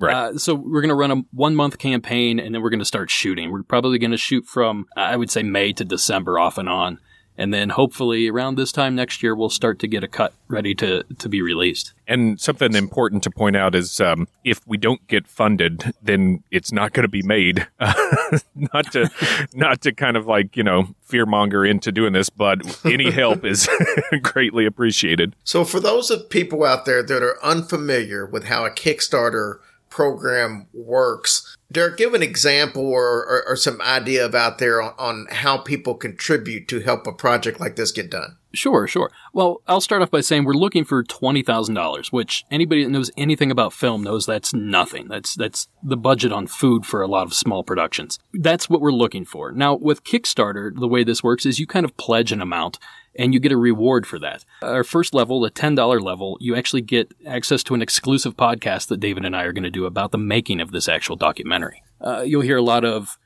Right. 0.00 0.14
Uh, 0.14 0.38
so 0.38 0.54
we're 0.54 0.80
going 0.80 0.88
to 0.88 0.94
run 0.94 1.10
a 1.10 1.16
one 1.32 1.54
month 1.54 1.78
campaign 1.78 2.40
and 2.40 2.54
then 2.54 2.62
we're 2.62 2.70
going 2.70 2.80
to 2.80 2.84
start 2.84 3.10
shooting. 3.10 3.52
We're 3.52 3.62
probably 3.62 3.98
going 3.98 4.10
to 4.10 4.16
shoot 4.16 4.44
from, 4.44 4.86
I 4.96 5.16
would 5.16 5.30
say, 5.30 5.42
May 5.42 5.72
to 5.74 5.84
December 5.84 6.38
off 6.38 6.58
and 6.58 6.68
on. 6.68 6.98
And 7.36 7.52
then 7.52 7.70
hopefully 7.70 8.28
around 8.28 8.56
this 8.56 8.72
time 8.72 8.94
next 8.94 9.22
year, 9.22 9.34
we'll 9.34 9.50
start 9.50 9.78
to 9.80 9.88
get 9.88 10.04
a 10.04 10.08
cut 10.08 10.32
ready 10.48 10.74
to, 10.76 11.02
to 11.18 11.28
be 11.28 11.42
released. 11.42 11.92
And 12.06 12.40
something 12.40 12.74
important 12.74 13.22
to 13.24 13.30
point 13.30 13.56
out 13.56 13.74
is 13.74 14.00
um, 14.00 14.28
if 14.44 14.60
we 14.66 14.76
don't 14.76 15.04
get 15.08 15.26
funded, 15.26 15.94
then 16.02 16.44
it's 16.50 16.70
not 16.70 16.92
going 16.92 17.04
to 17.04 17.08
be 17.08 17.22
made. 17.22 17.66
not 18.54 18.92
to 18.92 19.10
not 19.54 19.80
to 19.82 19.92
kind 19.92 20.16
of 20.16 20.26
like 20.26 20.56
you 20.56 20.62
know 20.62 20.88
fearmonger 21.08 21.68
into 21.68 21.90
doing 21.90 22.12
this, 22.12 22.28
but 22.28 22.84
any 22.84 23.10
help 23.10 23.44
is 23.44 23.68
greatly 24.22 24.66
appreciated. 24.66 25.34
So 25.44 25.64
for 25.64 25.80
those 25.80 26.10
of 26.10 26.28
people 26.28 26.64
out 26.64 26.84
there 26.84 27.02
that 27.02 27.22
are 27.22 27.42
unfamiliar 27.42 28.26
with 28.26 28.44
how 28.44 28.64
a 28.66 28.70
Kickstarter 28.70 29.58
program 29.94 30.66
works. 30.72 31.56
Derek, 31.70 31.98
give 31.98 32.14
an 32.14 32.22
example 32.22 32.84
or, 32.84 33.24
or, 33.24 33.44
or 33.46 33.56
some 33.56 33.80
idea 33.80 34.26
of 34.26 34.34
out 34.34 34.58
there 34.58 34.82
on, 34.82 34.92
on 34.98 35.26
how 35.30 35.56
people 35.56 35.94
contribute 35.94 36.66
to 36.66 36.80
help 36.80 37.06
a 37.06 37.12
project 37.12 37.60
like 37.60 37.76
this 37.76 37.92
get 37.92 38.10
done. 38.10 38.36
Sure, 38.54 38.86
sure. 38.86 39.10
Well, 39.32 39.62
I'll 39.66 39.80
start 39.80 40.02
off 40.02 40.10
by 40.10 40.20
saying 40.20 40.44
we're 40.44 40.54
looking 40.54 40.84
for 40.84 41.02
twenty 41.02 41.42
thousand 41.42 41.74
dollars, 41.74 42.12
which 42.12 42.44
anybody 42.50 42.84
that 42.84 42.90
knows 42.90 43.10
anything 43.16 43.50
about 43.50 43.72
film 43.72 44.02
knows 44.02 44.26
that's 44.26 44.54
nothing. 44.54 45.08
That's 45.08 45.34
that's 45.34 45.68
the 45.82 45.96
budget 45.96 46.32
on 46.32 46.46
food 46.46 46.86
for 46.86 47.02
a 47.02 47.08
lot 47.08 47.26
of 47.26 47.34
small 47.34 47.62
productions. 47.62 48.18
That's 48.32 48.70
what 48.70 48.80
we're 48.80 48.92
looking 48.92 49.24
for. 49.24 49.52
Now, 49.52 49.74
with 49.74 50.04
Kickstarter, 50.04 50.74
the 50.74 50.88
way 50.88 51.04
this 51.04 51.22
works 51.22 51.44
is 51.44 51.58
you 51.58 51.66
kind 51.66 51.84
of 51.84 51.96
pledge 51.96 52.32
an 52.32 52.40
amount 52.40 52.78
and 53.16 53.32
you 53.32 53.40
get 53.40 53.52
a 53.52 53.56
reward 53.56 54.06
for 54.06 54.18
that. 54.18 54.44
Our 54.62 54.84
first 54.84 55.14
level, 55.14 55.40
the 55.40 55.50
$10 55.50 56.02
level, 56.02 56.36
you 56.40 56.56
actually 56.56 56.82
get 56.82 57.12
access 57.26 57.62
to 57.64 57.74
an 57.74 57.82
exclusive 57.82 58.36
podcast 58.36 58.88
that 58.88 59.00
David 59.00 59.24
and 59.24 59.36
I 59.36 59.44
are 59.44 59.52
going 59.52 59.64
to 59.64 59.70
do 59.70 59.86
about 59.86 60.10
the 60.10 60.18
making 60.18 60.60
of 60.60 60.72
this 60.72 60.88
actual 60.88 61.16
documentary. 61.16 61.82
Uh, 62.00 62.22
you'll 62.22 62.42
hear 62.42 62.56
a 62.56 62.62
lot 62.62 62.84
of 62.84 63.18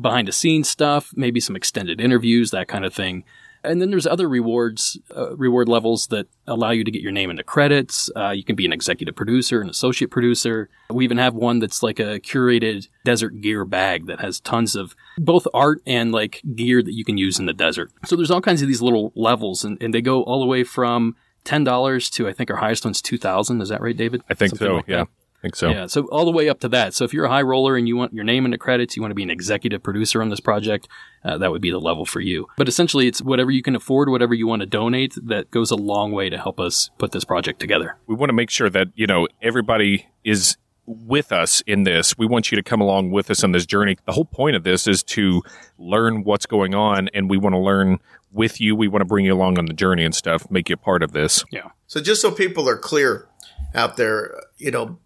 behind 0.00 0.28
the 0.28 0.32
scenes 0.32 0.68
stuff, 0.68 1.12
maybe 1.16 1.40
some 1.40 1.56
extended 1.56 2.00
interviews, 2.00 2.50
that 2.50 2.68
kind 2.68 2.84
of 2.84 2.94
thing. 2.94 3.24
And 3.66 3.82
then 3.82 3.90
there's 3.90 4.06
other 4.06 4.28
rewards, 4.28 4.98
uh, 5.14 5.36
reward 5.36 5.68
levels 5.68 6.06
that 6.08 6.28
allow 6.46 6.70
you 6.70 6.84
to 6.84 6.90
get 6.90 7.02
your 7.02 7.12
name 7.12 7.30
into 7.30 7.42
credits. 7.42 8.10
Uh, 8.16 8.30
you 8.30 8.44
can 8.44 8.56
be 8.56 8.64
an 8.64 8.72
executive 8.72 9.14
producer, 9.16 9.60
an 9.60 9.68
associate 9.68 10.10
producer. 10.10 10.68
We 10.90 11.04
even 11.04 11.18
have 11.18 11.34
one 11.34 11.58
that's 11.58 11.82
like 11.82 11.98
a 11.98 12.20
curated 12.20 12.88
desert 13.04 13.40
gear 13.40 13.64
bag 13.64 14.06
that 14.06 14.20
has 14.20 14.40
tons 14.40 14.76
of 14.76 14.94
both 15.18 15.46
art 15.52 15.82
and 15.86 16.12
like 16.12 16.42
gear 16.54 16.82
that 16.82 16.94
you 16.94 17.04
can 17.04 17.18
use 17.18 17.38
in 17.38 17.46
the 17.46 17.52
desert. 17.52 17.90
So 18.06 18.16
there's 18.16 18.30
all 18.30 18.40
kinds 18.40 18.62
of 18.62 18.68
these 18.68 18.82
little 18.82 19.12
levels, 19.14 19.64
and, 19.64 19.76
and 19.82 19.92
they 19.92 20.00
go 20.00 20.22
all 20.22 20.40
the 20.40 20.46
way 20.46 20.64
from 20.64 21.16
ten 21.44 21.64
dollars 21.64 22.10
to 22.10 22.28
I 22.28 22.32
think 22.32 22.50
our 22.50 22.56
highest 22.56 22.84
one's 22.84 23.02
two 23.02 23.18
thousand. 23.18 23.60
Is 23.60 23.68
that 23.68 23.80
right, 23.80 23.96
David? 23.96 24.22
I 24.30 24.34
think 24.34 24.50
Something 24.50 24.66
so. 24.68 24.74
Like 24.76 24.88
yeah. 24.88 24.96
That 24.96 25.08
think 25.42 25.56
so. 25.56 25.70
Yeah, 25.70 25.86
so 25.86 26.06
all 26.06 26.24
the 26.24 26.30
way 26.30 26.48
up 26.48 26.60
to 26.60 26.68
that. 26.68 26.94
So 26.94 27.04
if 27.04 27.12
you're 27.12 27.26
a 27.26 27.28
high 27.28 27.42
roller 27.42 27.76
and 27.76 27.86
you 27.86 27.96
want 27.96 28.12
your 28.12 28.24
name 28.24 28.44
in 28.44 28.50
the 28.50 28.58
credits, 28.58 28.96
you 28.96 29.02
want 29.02 29.10
to 29.10 29.16
be 29.16 29.22
an 29.22 29.30
executive 29.30 29.82
producer 29.82 30.22
on 30.22 30.28
this 30.28 30.40
project, 30.40 30.88
uh, 31.24 31.38
that 31.38 31.50
would 31.50 31.62
be 31.62 31.70
the 31.70 31.78
level 31.80 32.04
for 32.04 32.20
you. 32.20 32.46
But 32.56 32.68
essentially, 32.68 33.06
it's 33.06 33.22
whatever 33.22 33.50
you 33.50 33.62
can 33.62 33.76
afford, 33.76 34.08
whatever 34.08 34.34
you 34.34 34.46
want 34.46 34.60
to 34.60 34.66
donate, 34.66 35.14
that 35.22 35.50
goes 35.50 35.70
a 35.70 35.76
long 35.76 36.12
way 36.12 36.30
to 36.30 36.38
help 36.38 36.60
us 36.60 36.90
put 36.98 37.12
this 37.12 37.24
project 37.24 37.60
together. 37.60 37.96
We 38.06 38.14
want 38.14 38.30
to 38.30 38.34
make 38.34 38.50
sure 38.50 38.70
that, 38.70 38.88
you 38.94 39.06
know, 39.06 39.28
everybody 39.42 40.08
is 40.24 40.56
with 40.86 41.32
us 41.32 41.62
in 41.66 41.82
this. 41.82 42.16
We 42.16 42.26
want 42.26 42.52
you 42.52 42.56
to 42.56 42.62
come 42.62 42.80
along 42.80 43.10
with 43.10 43.30
us 43.30 43.42
on 43.42 43.52
this 43.52 43.66
journey. 43.66 43.96
The 44.06 44.12
whole 44.12 44.24
point 44.24 44.54
of 44.54 44.62
this 44.62 44.86
is 44.86 45.02
to 45.04 45.42
learn 45.78 46.22
what's 46.22 46.46
going 46.46 46.74
on, 46.74 47.08
and 47.08 47.28
we 47.28 47.36
want 47.36 47.54
to 47.54 47.58
learn 47.58 47.98
with 48.30 48.60
you. 48.60 48.76
We 48.76 48.86
want 48.86 49.00
to 49.00 49.06
bring 49.06 49.24
you 49.24 49.34
along 49.34 49.58
on 49.58 49.66
the 49.66 49.72
journey 49.72 50.04
and 50.04 50.14
stuff, 50.14 50.48
make 50.50 50.68
you 50.68 50.74
a 50.74 50.76
part 50.76 51.02
of 51.02 51.12
this. 51.12 51.44
Yeah. 51.50 51.70
So 51.88 52.00
just 52.00 52.22
so 52.22 52.30
people 52.30 52.68
are 52.68 52.78
clear 52.78 53.28
out 53.74 53.96
there, 53.96 54.40
you 54.58 54.70
know, 54.70 54.98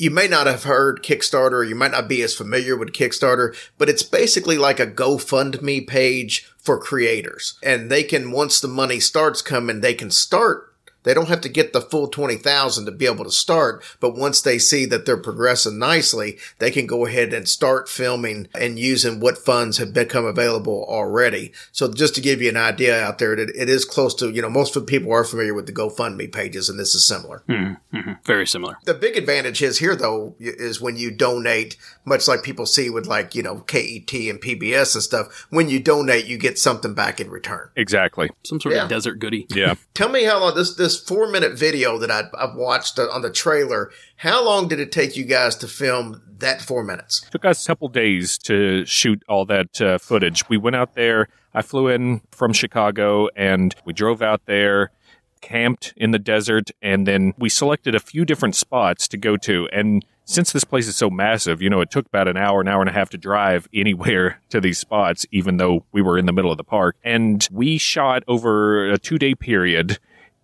you 0.00 0.10
may 0.10 0.26
not 0.26 0.46
have 0.46 0.64
heard 0.64 1.02
Kickstarter, 1.02 1.68
you 1.68 1.74
might 1.74 1.90
not 1.90 2.08
be 2.08 2.22
as 2.22 2.34
familiar 2.34 2.76
with 2.76 2.92
Kickstarter, 2.92 3.54
but 3.76 3.88
it's 3.88 4.02
basically 4.02 4.56
like 4.56 4.80
a 4.80 4.86
GoFundMe 4.86 5.86
page 5.86 6.50
for 6.56 6.78
creators. 6.78 7.58
And 7.62 7.90
they 7.90 8.02
can, 8.02 8.32
once 8.32 8.60
the 8.60 8.68
money 8.68 8.98
starts 9.00 9.42
coming, 9.42 9.80
they 9.80 9.94
can 9.94 10.10
start 10.10 10.69
they 11.02 11.14
don't 11.14 11.28
have 11.28 11.40
to 11.42 11.48
get 11.48 11.72
the 11.72 11.80
full 11.80 12.08
20,000 12.08 12.84
to 12.84 12.90
be 12.90 13.06
able 13.06 13.24
to 13.24 13.30
start, 13.30 13.82
but 14.00 14.16
once 14.16 14.40
they 14.40 14.58
see 14.58 14.86
that 14.86 15.06
they're 15.06 15.16
progressing 15.16 15.78
nicely, 15.78 16.38
they 16.58 16.70
can 16.70 16.86
go 16.86 17.06
ahead 17.06 17.32
and 17.32 17.48
start 17.48 17.88
filming 17.88 18.48
and 18.54 18.78
using 18.78 19.20
what 19.20 19.38
funds 19.38 19.78
have 19.78 19.94
become 19.94 20.24
available 20.24 20.84
already. 20.88 21.52
So 21.72 21.92
just 21.92 22.14
to 22.16 22.20
give 22.20 22.42
you 22.42 22.48
an 22.48 22.56
idea 22.56 23.00
out 23.00 23.18
there, 23.18 23.32
it, 23.32 23.50
it 23.54 23.68
is 23.68 23.84
close 23.84 24.14
to, 24.16 24.30
you 24.30 24.42
know, 24.42 24.50
most 24.50 24.76
of 24.76 24.86
the 24.86 24.90
people 24.90 25.12
are 25.12 25.24
familiar 25.24 25.54
with 25.54 25.66
the 25.66 25.72
GoFundMe 25.72 26.32
pages 26.32 26.68
and 26.68 26.78
this 26.78 26.94
is 26.94 27.04
similar. 27.04 27.42
Mm-hmm. 27.48 27.96
mm-hmm. 27.96 28.12
Very 28.24 28.46
similar. 28.46 28.78
The 28.84 28.94
big 28.94 29.16
advantage 29.16 29.62
is 29.62 29.78
here 29.78 29.96
though, 29.96 30.34
is 30.38 30.80
when 30.80 30.96
you 30.96 31.10
donate, 31.10 31.76
much 32.04 32.28
like 32.28 32.42
people 32.42 32.66
see 32.66 32.90
with 32.90 33.06
like, 33.06 33.34
you 33.34 33.42
know, 33.42 33.60
KET 33.60 34.12
and 34.12 34.40
PBS 34.40 34.94
and 34.94 35.02
stuff, 35.02 35.46
when 35.50 35.68
you 35.68 35.80
donate, 35.80 36.26
you 36.26 36.38
get 36.38 36.58
something 36.58 36.94
back 36.94 37.20
in 37.20 37.30
return. 37.30 37.70
Exactly. 37.76 38.30
Some 38.44 38.60
sort 38.60 38.74
yeah. 38.74 38.84
of 38.84 38.88
desert 38.88 39.18
goodie. 39.18 39.46
Yeah. 39.50 39.74
Tell 39.94 40.08
me 40.08 40.24
how 40.24 40.40
long 40.40 40.54
this, 40.54 40.74
this 40.74 40.89
this 40.90 41.00
four 41.00 41.28
minute 41.28 41.56
video 41.56 41.98
that 41.98 42.10
I, 42.10 42.24
have 42.38 42.56
watched 42.56 42.98
on 42.98 43.22
the 43.22 43.30
trailer, 43.30 43.90
how 44.16 44.44
long 44.44 44.66
did 44.66 44.80
it 44.80 44.90
take 44.90 45.16
you 45.16 45.24
guys 45.24 45.54
to 45.56 45.68
film 45.68 46.22
that 46.38 46.60
four 46.60 46.82
minutes? 46.82 47.24
It 47.26 47.30
took 47.30 47.44
us 47.44 47.64
a 47.64 47.68
couple 47.68 47.88
days 47.88 48.36
to 48.38 48.84
shoot 48.86 49.22
all 49.28 49.44
that 49.46 49.80
uh, 49.80 49.98
footage. 49.98 50.48
We 50.48 50.56
went 50.56 50.76
out 50.76 50.94
there. 50.94 51.28
I 51.54 51.62
flew 51.62 51.88
in 51.88 52.22
from 52.32 52.52
Chicago 52.52 53.28
and 53.36 53.74
we 53.84 53.92
drove 53.92 54.20
out 54.20 54.46
there 54.46 54.90
camped 55.40 55.94
in 55.96 56.10
the 56.10 56.18
desert 56.18 56.70
and 56.82 57.06
then 57.06 57.32
we 57.38 57.48
selected 57.48 57.94
a 57.94 58.00
few 58.00 58.26
different 58.26 58.54
spots 58.54 59.08
to 59.08 59.16
go 59.16 59.38
to 59.38 59.66
and 59.72 60.04
since 60.26 60.52
this 60.52 60.64
place 60.64 60.86
is 60.86 60.94
so 60.94 61.10
massive, 61.10 61.60
you 61.60 61.68
know, 61.68 61.80
it 61.80 61.90
took 61.90 62.06
about 62.06 62.28
an 62.28 62.36
hour, 62.36 62.60
an 62.60 62.68
hour 62.68 62.80
and 62.80 62.88
a 62.88 62.92
half 62.92 63.10
to 63.10 63.18
drive 63.18 63.68
anywhere 63.74 64.40
to 64.50 64.60
these 64.60 64.78
spots, 64.78 65.26
even 65.32 65.56
though 65.56 65.84
we 65.90 66.02
were 66.02 66.18
in 66.18 66.26
the 66.26 66.32
middle 66.32 66.52
of 66.52 66.56
the 66.56 66.62
park. 66.62 66.96
And 67.02 67.46
we 67.50 67.78
shot 67.78 68.22
over 68.28 68.90
a 68.90 68.98
two 68.98 69.18
day 69.18 69.34
period 69.34 69.98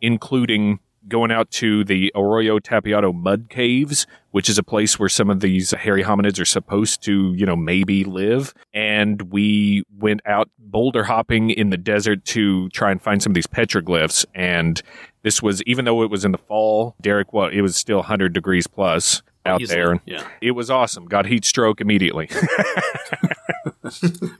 including 0.06 0.78
going 1.08 1.32
out 1.32 1.50
to 1.50 1.82
the 1.82 2.12
Arroyo 2.14 2.60
Tapiado 2.60 3.12
mud 3.12 3.48
caves, 3.50 4.06
which 4.30 4.48
is 4.48 4.56
a 4.56 4.62
place 4.62 5.00
where 5.00 5.08
some 5.08 5.30
of 5.30 5.40
these 5.40 5.72
hairy 5.72 6.04
hominids 6.04 6.40
are 6.40 6.46
supposed 6.46 7.02
to, 7.02 7.34
you 7.34 7.44
know, 7.44 7.56
maybe 7.56 8.04
live. 8.04 8.54
And 8.72 9.20
we 9.32 9.82
went 9.98 10.20
out 10.24 10.48
boulder 10.60 11.02
hopping 11.02 11.50
in 11.50 11.70
the 11.70 11.76
desert 11.76 12.24
to 12.26 12.68
try 12.68 12.92
and 12.92 13.02
find 13.02 13.20
some 13.20 13.32
of 13.32 13.34
these 13.34 13.48
petroglyphs. 13.48 14.24
And 14.32 14.80
this 15.22 15.42
was, 15.42 15.60
even 15.62 15.86
though 15.86 16.04
it 16.04 16.10
was 16.10 16.24
in 16.24 16.30
the 16.30 16.38
fall, 16.38 16.94
Derek, 17.00 17.32
well, 17.32 17.48
it 17.48 17.62
was 17.62 17.76
still 17.76 17.98
100 17.98 18.32
degrees 18.32 18.68
plus 18.68 19.22
oh, 19.44 19.50
out 19.50 19.62
Easily, 19.62 19.76
there. 19.76 20.00
Yeah. 20.06 20.24
It 20.40 20.52
was 20.52 20.70
awesome. 20.70 21.06
Got 21.06 21.26
heat 21.26 21.44
stroke 21.44 21.80
immediately. 21.80 22.30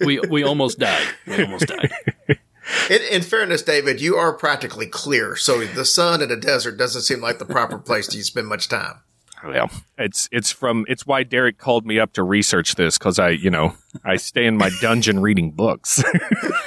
we 0.00 0.20
we 0.20 0.44
almost 0.44 0.78
died. 0.78 1.06
We 1.26 1.42
almost 1.42 1.66
died. 1.66 1.90
In, 2.90 3.00
in, 3.10 3.22
fairness, 3.22 3.62
David, 3.62 4.00
you 4.00 4.16
are 4.16 4.32
practically 4.32 4.86
clear, 4.86 5.36
so 5.36 5.64
the 5.64 5.84
sun 5.84 6.20
in 6.22 6.30
a 6.30 6.36
desert 6.36 6.76
doesn't 6.76 7.02
seem 7.02 7.20
like 7.20 7.38
the 7.38 7.44
proper 7.44 7.78
place 7.78 8.06
to 8.08 8.22
spend 8.24 8.48
much 8.48 8.68
time. 8.68 9.00
Well, 9.44 9.70
it's 9.98 10.28
it's 10.32 10.50
from 10.50 10.86
it's 10.88 11.06
why 11.06 11.22
Derek 11.22 11.58
called 11.58 11.86
me 11.86 12.00
up 12.00 12.14
to 12.14 12.22
research 12.22 12.74
this 12.74 12.98
because 12.98 13.18
I 13.18 13.30
you 13.30 13.50
know 13.50 13.74
I 14.04 14.16
stay 14.16 14.46
in 14.46 14.56
my 14.56 14.70
dungeon 14.80 15.20
reading 15.20 15.50
books. 15.50 16.02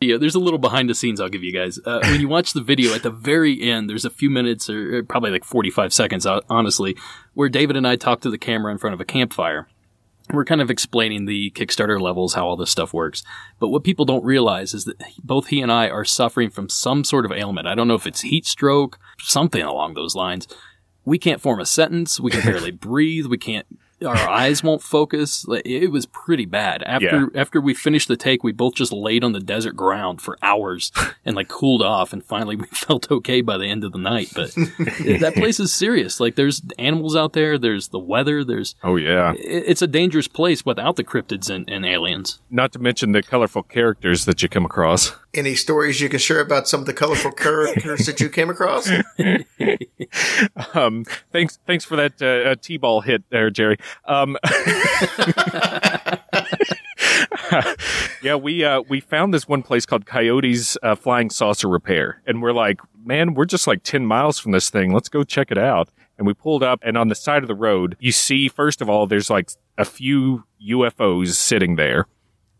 yeah, 0.00 0.18
there's 0.18 0.34
a 0.34 0.40
little 0.40 0.58
behind 0.58 0.90
the 0.90 0.94
scenes 0.94 1.20
I'll 1.20 1.28
give 1.28 1.42
you 1.42 1.52
guys. 1.52 1.80
Uh, 1.84 2.00
when 2.02 2.20
you 2.20 2.28
watch 2.28 2.52
the 2.52 2.60
video 2.60 2.94
at 2.94 3.02
the 3.02 3.10
very 3.10 3.60
end, 3.62 3.88
there's 3.88 4.04
a 4.04 4.10
few 4.10 4.30
minutes 4.30 4.68
or, 4.68 4.98
or 4.98 5.02
probably 5.02 5.30
like 5.30 5.44
45 5.44 5.92
seconds, 5.92 6.26
uh, 6.26 6.40
honestly, 6.48 6.96
where 7.34 7.48
David 7.48 7.76
and 7.76 7.88
I 7.88 7.96
talk 7.96 8.20
to 8.20 8.30
the 8.30 8.38
camera 8.38 8.70
in 8.70 8.78
front 8.78 8.94
of 8.94 9.00
a 9.00 9.04
campfire. 9.04 9.68
We're 10.32 10.44
kind 10.44 10.60
of 10.60 10.70
explaining 10.70 11.26
the 11.26 11.52
Kickstarter 11.52 12.00
levels, 12.00 12.34
how 12.34 12.46
all 12.46 12.56
this 12.56 12.70
stuff 12.70 12.92
works. 12.92 13.22
But 13.60 13.68
what 13.68 13.84
people 13.84 14.04
don't 14.04 14.24
realize 14.24 14.74
is 14.74 14.84
that 14.84 15.00
both 15.22 15.48
he 15.48 15.60
and 15.60 15.70
I 15.70 15.88
are 15.88 16.04
suffering 16.04 16.50
from 16.50 16.68
some 16.68 17.04
sort 17.04 17.24
of 17.24 17.32
ailment. 17.32 17.68
I 17.68 17.74
don't 17.76 17.86
know 17.86 17.94
if 17.94 18.06
it's 18.06 18.22
heat 18.22 18.44
stroke, 18.44 18.98
something 19.20 19.62
along 19.62 19.94
those 19.94 20.16
lines. 20.16 20.48
We 21.04 21.18
can't 21.18 21.40
form 21.40 21.60
a 21.60 21.66
sentence. 21.66 22.18
We 22.18 22.32
can 22.32 22.42
barely 22.42 22.70
breathe. 22.72 23.26
We 23.26 23.38
can't 23.38 23.66
our 24.04 24.28
eyes 24.28 24.62
won't 24.62 24.82
focus. 24.82 25.46
It 25.64 25.90
was 25.90 26.06
pretty 26.06 26.44
bad. 26.44 26.82
After 26.82 27.30
yeah. 27.32 27.40
after 27.40 27.60
we 27.60 27.72
finished 27.72 28.08
the 28.08 28.16
take, 28.16 28.44
we 28.44 28.52
both 28.52 28.74
just 28.74 28.92
laid 28.92 29.24
on 29.24 29.32
the 29.32 29.40
desert 29.40 29.74
ground 29.74 30.20
for 30.20 30.38
hours 30.42 30.92
and 31.24 31.34
like 31.34 31.48
cooled 31.48 31.82
off, 31.82 32.12
and 32.12 32.24
finally 32.24 32.56
we 32.56 32.66
felt 32.66 33.10
okay 33.10 33.40
by 33.40 33.56
the 33.56 33.66
end 33.66 33.84
of 33.84 33.92
the 33.92 33.98
night. 33.98 34.32
But 34.34 34.54
that 34.54 35.34
place 35.36 35.58
is 35.58 35.72
serious. 35.72 36.20
Like 36.20 36.34
there's 36.34 36.62
animals 36.78 37.16
out 37.16 37.32
there. 37.32 37.58
There's 37.58 37.88
the 37.88 37.98
weather. 37.98 38.44
There's 38.44 38.74
oh 38.82 38.96
yeah. 38.96 39.32
It's 39.38 39.82
a 39.82 39.86
dangerous 39.86 40.28
place 40.28 40.66
without 40.66 40.96
the 40.96 41.04
cryptids 41.04 41.48
and, 41.48 41.68
and 41.70 41.86
aliens. 41.86 42.40
Not 42.50 42.72
to 42.72 42.78
mention 42.78 43.12
the 43.12 43.22
colorful 43.22 43.62
characters 43.62 44.26
that 44.26 44.42
you 44.42 44.48
come 44.48 44.64
across. 44.64 45.12
Any 45.36 45.54
stories 45.54 46.00
you 46.00 46.08
can 46.08 46.18
share 46.18 46.40
about 46.40 46.66
some 46.66 46.80
of 46.80 46.86
the 46.86 46.94
colorful 46.94 47.30
characters 47.30 48.06
that 48.06 48.20
you 48.20 48.30
came 48.30 48.48
across? 48.48 48.90
um, 50.74 51.04
thanks, 51.30 51.58
thanks 51.66 51.84
for 51.84 51.96
that 51.96 52.22
uh, 52.22 52.54
t-ball 52.60 53.02
hit 53.02 53.22
there, 53.28 53.50
Jerry. 53.50 53.76
Um, 54.06 54.38
yeah, 58.22 58.34
we 58.34 58.64
uh, 58.64 58.80
we 58.88 59.00
found 59.00 59.34
this 59.34 59.46
one 59.46 59.62
place 59.62 59.84
called 59.84 60.06
Coyote's 60.06 60.78
uh, 60.82 60.94
Flying 60.94 61.28
Saucer 61.28 61.68
Repair, 61.68 62.22
and 62.26 62.40
we're 62.40 62.52
like, 62.52 62.80
man, 63.04 63.34
we're 63.34 63.44
just 63.44 63.66
like 63.66 63.82
ten 63.82 64.06
miles 64.06 64.38
from 64.38 64.52
this 64.52 64.70
thing. 64.70 64.92
Let's 64.92 65.10
go 65.10 65.22
check 65.22 65.50
it 65.50 65.58
out. 65.58 65.90
And 66.18 66.26
we 66.26 66.32
pulled 66.32 66.62
up, 66.62 66.80
and 66.82 66.96
on 66.96 67.08
the 67.08 67.14
side 67.14 67.42
of 67.42 67.48
the 67.48 67.54
road, 67.54 67.94
you 68.00 68.10
see 68.10 68.48
first 68.48 68.80
of 68.80 68.88
all, 68.88 69.06
there's 69.06 69.28
like 69.28 69.50
a 69.76 69.84
few 69.84 70.44
UFOs 70.66 71.34
sitting 71.34 71.76
there 71.76 72.06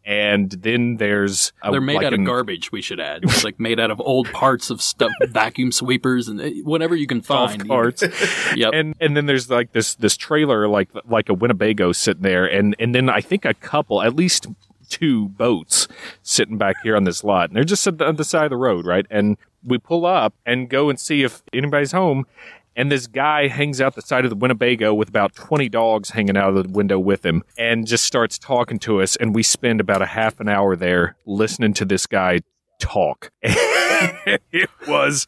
and 0.06 0.52
then 0.52 0.98
there's 0.98 1.52
a, 1.64 1.72
they're 1.72 1.80
made 1.80 1.96
like 1.96 2.06
out 2.06 2.14
an, 2.14 2.20
of 2.20 2.26
garbage. 2.26 2.70
We 2.70 2.80
should 2.80 3.00
add, 3.00 3.24
it's 3.24 3.42
like 3.42 3.58
made 3.58 3.80
out 3.80 3.90
of 3.90 4.00
old 4.00 4.32
parts 4.32 4.70
of 4.70 4.80
stuff, 4.80 5.10
vacuum 5.28 5.72
sweepers 5.72 6.28
and 6.28 6.40
eh, 6.40 6.52
whatever 6.62 6.94
you 6.94 7.08
can 7.08 7.20
find. 7.20 7.66
Parts. 7.66 8.04
yep. 8.56 8.70
And 8.72 8.94
and 9.00 9.16
then 9.16 9.26
there's 9.26 9.50
like 9.50 9.72
this 9.72 9.96
this 9.96 10.16
trailer 10.16 10.68
like 10.68 10.88
like 11.06 11.28
a 11.28 11.34
Winnebago 11.34 11.90
sitting 11.90 12.22
there, 12.22 12.46
and 12.46 12.76
and 12.78 12.94
then 12.94 13.10
I 13.10 13.20
think 13.20 13.44
a 13.44 13.54
couple, 13.54 14.00
at 14.00 14.14
least 14.14 14.46
two 14.88 15.28
boats 15.30 15.88
sitting 16.22 16.56
back 16.56 16.76
here 16.84 16.94
on 16.94 17.02
this 17.02 17.24
lot, 17.24 17.50
and 17.50 17.56
they're 17.56 17.64
just 17.64 17.86
on 17.88 18.14
the 18.14 18.24
side 18.24 18.44
of 18.44 18.50
the 18.50 18.56
road, 18.56 18.86
right? 18.86 19.06
And 19.10 19.36
we 19.64 19.78
pull 19.78 20.06
up 20.06 20.34
and 20.46 20.68
go 20.68 20.88
and 20.88 21.00
see 21.00 21.24
if 21.24 21.42
anybody's 21.52 21.90
home, 21.90 22.26
and 22.76 22.92
this 22.92 23.06
guy 23.06 23.48
hangs 23.48 23.80
out 23.80 23.94
the 23.94 24.02
side 24.02 24.24
of 24.24 24.30
the 24.30 24.36
Winnebago 24.36 24.92
with 24.92 25.08
about 25.08 25.34
20 25.34 25.68
dogs 25.70 26.10
hanging 26.10 26.36
out 26.36 26.54
of 26.54 26.62
the 26.62 26.70
window 26.70 26.98
with 26.98 27.24
him 27.24 27.42
and 27.56 27.86
just 27.86 28.04
starts 28.04 28.38
talking 28.38 28.78
to 28.80 29.00
us. 29.00 29.16
And 29.16 29.34
we 29.34 29.42
spend 29.42 29.80
about 29.80 30.02
a 30.02 30.06
half 30.06 30.38
an 30.40 30.48
hour 30.48 30.76
there 30.76 31.16
listening 31.24 31.72
to 31.74 31.86
this 31.86 32.06
guy 32.06 32.40
talk. 32.78 33.30
it 33.42 34.70
was 34.86 35.26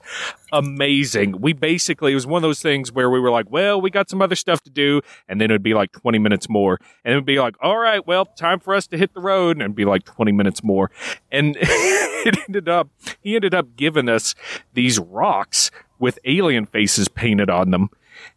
amazing. 0.53 1.41
We 1.41 1.53
basically, 1.53 2.13
it 2.13 2.15
was 2.15 2.27
one 2.27 2.39
of 2.39 2.49
those 2.49 2.61
things 2.61 2.93
where 2.93 3.11
we 3.11 3.21
were 3.21 3.31
like, 3.31 3.51
well, 3.51 3.81
we 3.81 3.91
got 3.91 4.11
some 4.11 4.23
other 4.23 4.35
stuff 4.35 4.63
to 4.63 4.71
do. 4.71 5.01
And 5.29 5.41
then 5.41 5.51
it'd 5.51 5.63
be 5.63 5.75
like 5.75 5.93
20 5.93 6.19
minutes 6.19 6.49
more. 6.49 6.79
And 7.05 7.13
it 7.13 7.17
would 7.17 7.27
be 7.27 7.39
like, 7.39 7.57
all 7.61 7.79
right, 7.79 8.07
well, 8.07 8.25
time 8.25 8.61
for 8.61 8.75
us 8.75 8.87
to 8.89 8.99
hit 8.99 9.15
the 9.15 9.21
road. 9.21 9.57
And 9.57 9.63
it'd 9.63 9.77
be 9.77 9.85
like 9.85 10.05
20 10.05 10.33
minutes 10.33 10.63
more. 10.63 10.91
And 11.31 11.57
it 11.61 12.39
ended 12.49 12.69
up, 12.69 12.89
he 13.21 13.35
ended 13.35 13.55
up 13.55 13.77
giving 13.77 14.09
us 14.09 14.35
these 14.75 14.99
rocks 14.99 15.71
with 15.99 16.19
alien 16.25 16.67
faces 16.67 17.09
painted 17.09 17.51
on 17.51 17.71
them. 17.71 17.91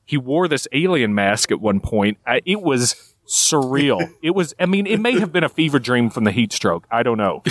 He 0.05 0.17
wore 0.17 0.47
this 0.47 0.67
alien 0.71 1.15
mask 1.15 1.51
at 1.51 1.59
one 1.61 1.79
point. 1.79 2.17
it 2.45 2.61
was 2.61 3.15
surreal. 3.27 4.13
it 4.21 4.31
was, 4.31 4.53
I 4.59 4.65
mean, 4.65 4.85
it 4.85 4.99
may 4.99 5.19
have 5.19 5.31
been 5.31 5.43
a 5.43 5.49
fever 5.49 5.79
dream 5.79 6.09
from 6.09 6.25
the 6.25 6.31
heat 6.31 6.51
stroke. 6.53 6.85
I 6.91 7.03
don't 7.03 7.17
know. 7.17 7.43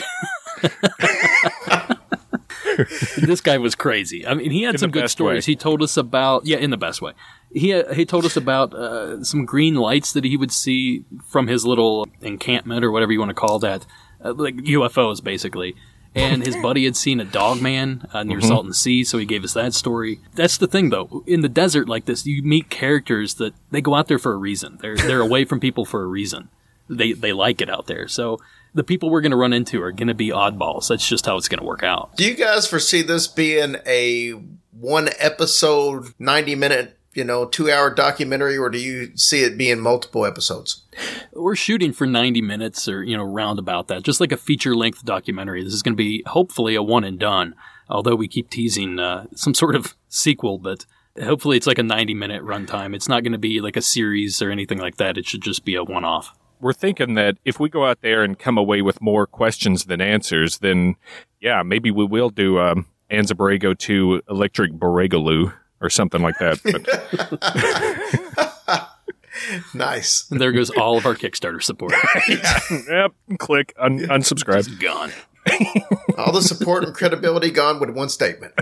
this 3.19 3.41
guy 3.41 3.59
was 3.59 3.75
crazy. 3.75 4.27
I 4.27 4.35
mean, 4.35 4.51
he 4.51 4.63
had 4.63 4.75
in 4.75 4.79
some 4.79 4.91
good 4.91 5.11
stories. 5.11 5.47
Way. 5.47 5.53
He 5.53 5.57
told 5.57 5.83
us 5.83 5.97
about, 5.97 6.47
yeah, 6.47 6.59
in 6.59 6.71
the 6.71 6.77
best 6.77 7.03
way. 7.03 7.13
He 7.53 7.75
uh, 7.75 7.93
he 7.95 8.07
told 8.07 8.25
us 8.25 8.37
about 8.37 8.75
uh, 8.75 9.25
some 9.25 9.45
green 9.45 9.75
lights 9.75 10.13
that 10.13 10.25
he 10.25 10.37
would 10.37 10.53
see 10.53 11.05
from 11.27 11.49
his 11.49 11.67
little 11.67 12.07
encampment 12.21 12.85
or 12.85 12.91
whatever 12.91 13.13
you 13.13 13.19
want 13.19 13.31
to 13.31 13.35
call 13.35 13.59
that, 13.59 13.87
uh, 14.25 14.33
like 14.35 14.57
UFOs, 14.57 15.23
basically 15.23 15.75
and 16.15 16.45
his 16.45 16.57
buddy 16.57 16.85
had 16.85 16.97
seen 16.97 17.21
a 17.21 17.25
dog 17.25 17.63
man 17.63 18.07
uh, 18.13 18.23
near 18.23 18.39
mm-hmm. 18.39 18.49
Salton 18.49 18.73
Sea, 18.73 19.05
so 19.05 19.19
he 19.19 19.25
gave 19.25 19.45
us 19.45 19.55
that 19.55 19.75
story. 19.75 20.21
That's 20.35 20.57
the 20.57 20.67
thing, 20.67 20.91
though. 20.91 21.23
In 21.27 21.41
the 21.43 21.49
desert 21.49 21.89
like 21.89 22.07
this, 22.07 22.27
you 22.27 22.43
meet 22.43 22.69
characters 22.69 23.35
that 23.35 23.55
they 23.71 23.81
go 23.81 23.95
out 23.95 24.09
there 24.09 24.19
for 24.19 24.33
a 24.33 24.37
reason. 24.37 24.79
They're 24.81 24.97
they're 24.97 25.21
away 25.21 25.45
from 25.45 25.61
people 25.61 25.85
for 25.85 26.03
a 26.03 26.07
reason. 26.07 26.49
They 26.89 27.13
they 27.13 27.33
like 27.33 27.61
it 27.61 27.71
out 27.71 27.87
there. 27.87 28.09
So 28.09 28.41
the 28.75 28.85
people 28.85 29.11
we're 29.11 29.21
going 29.21 29.31
to 29.31 29.37
run 29.37 29.53
into 29.53 29.83
are 29.83 29.93
going 29.93 30.09
to 30.09 30.15
be 30.15 30.29
oddballs. 30.29 30.89
That's 30.89 31.07
just 31.07 31.27
how 31.27 31.37
it's 31.37 31.49
going 31.49 31.61
to 31.61 31.67
work 31.67 31.83
out. 31.83 32.17
Do 32.17 32.25
you 32.25 32.35
guys 32.35 32.67
foresee 32.67 33.03
this 33.03 33.27
being 33.27 33.77
a 33.87 34.31
one 34.73 35.11
episode, 35.19 36.15
ninety 36.19 36.55
minute 36.55 36.97
you 37.13 37.25
know, 37.25 37.45
two 37.45 37.71
hour 37.71 37.93
documentary, 37.93 38.57
or 38.57 38.71
do 38.71 38.79
you 38.79 39.17
see 39.17 39.43
it 39.43 39.59
being 39.59 39.81
multiple 39.81 40.25
episodes? 40.25 40.83
We're 41.33 41.57
shooting 41.57 41.93
for 41.93 42.07
90 42.07 42.41
minutes 42.43 42.89
or, 42.89 43.03
you 43.03 43.17
know, 43.17 43.25
round 43.25 43.59
about 43.59 43.89
that, 43.89 44.03
just 44.03 44.21
like 44.21 44.33
a 44.33 44.37
feature 44.37 44.77
length 44.77 45.05
documentary. 45.05 45.65
This 45.65 45.75
is 45.75 45.83
going 45.83 45.95
to 45.95 46.03
be 46.03 46.23
hopefully 46.27 46.75
a 46.75 46.83
one 46.83 47.05
and 47.05 47.19
done, 47.19 47.55
although 47.89 48.15
we 48.15 48.29
keep 48.29 48.51
teasing 48.51 48.99
uh, 48.99 49.27
some 49.35 49.55
sort 49.55 49.75
of 49.75 49.97
sequel, 50.09 50.59
but 50.59 50.87
hopefully 51.21 51.57
it's 51.57 51.67
like 51.67 51.79
a 51.79 51.83
90 51.83 52.15
minute 52.15 52.43
runtime. 52.43 52.95
It's 52.95 53.09
not 53.09 53.25
going 53.25 53.33
to 53.33 53.39
be 53.39 53.61
like 53.61 53.77
a 53.77 53.83
series 53.83 54.41
or 54.41 54.51
anything 54.51 54.79
like 54.79 54.97
that. 54.97 55.19
It 55.19 55.27
should 55.27 55.43
just 55.43 55.65
be 55.65 55.75
a 55.75 55.83
one 55.83 56.05
off. 56.05 56.33
We're 56.61 56.73
thinking 56.73 57.15
that 57.15 57.39
if 57.45 57.59
we 57.59 57.69
go 57.69 57.87
out 57.87 58.01
there 58.03 58.23
and 58.23 58.39
come 58.39 58.59
away 58.59 58.83
with 58.83 59.01
more 59.01 59.27
questions 59.27 59.87
than 59.87 60.01
answers, 60.01 60.59
then 60.59 60.97
yeah, 61.41 61.63
maybe 61.63 61.91
we 61.91 62.05
will 62.05 62.31
do 62.31 62.59
um, 62.59 62.87
Anza 63.11 63.33
Borrego 63.33 63.77
to 63.79 64.23
Electric 64.29 64.73
Borregaloo 64.73 65.53
or 65.81 65.91
something 65.91 66.23
like 66.23 66.39
that. 66.39 66.61
nice. 69.75 70.31
And 70.31 70.41
there 70.41 70.53
goes 70.53 70.71
all 70.71 70.99
of 70.99 71.07
our 71.07 71.15
Kickstarter 71.15 71.63
support. 71.63 71.93
yep. 72.89 73.13
Click 73.39 73.75
un- 73.79 74.01
unsubscribe. 74.01 74.67
Just 74.67 74.81
gone. 74.81 75.13
all 76.19 76.33
the 76.33 76.43
support 76.43 76.85
and 76.85 76.95
credibility 76.95 77.51
gone 77.51 77.81
with 77.81 77.91
one 77.91 78.11
statement. 78.11 78.53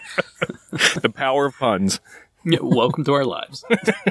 the 1.03 1.11
power 1.13 1.47
of 1.47 1.57
puns. 1.59 2.01
Yeah, 2.49 2.61
welcome 2.63 3.05
to 3.05 3.13
our 3.13 3.27
lives. 3.27 3.63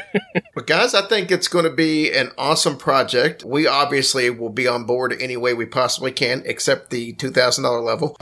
but 0.54 0.68
guys, 0.68 0.94
I 0.94 1.08
think 1.08 1.32
it's 1.32 1.48
going 1.48 1.66
to 1.66 1.72
be 1.72 2.12
an 2.12 2.32
awesome 2.38 2.78
project. 2.78 3.44
We 3.44 3.66
obviously 3.66 4.30
will 4.30 4.52
be 4.52 4.68
on 4.68 4.86
board 4.86 5.16
any 5.20 5.38
way 5.38 5.56
we 5.56 5.66
possibly 5.66 6.12
can, 6.12 6.44
except 6.46 6.92
the 6.92 7.14
two 7.14 7.32
thousand 7.32 7.64
dollar 7.64 7.82
level. 7.82 8.16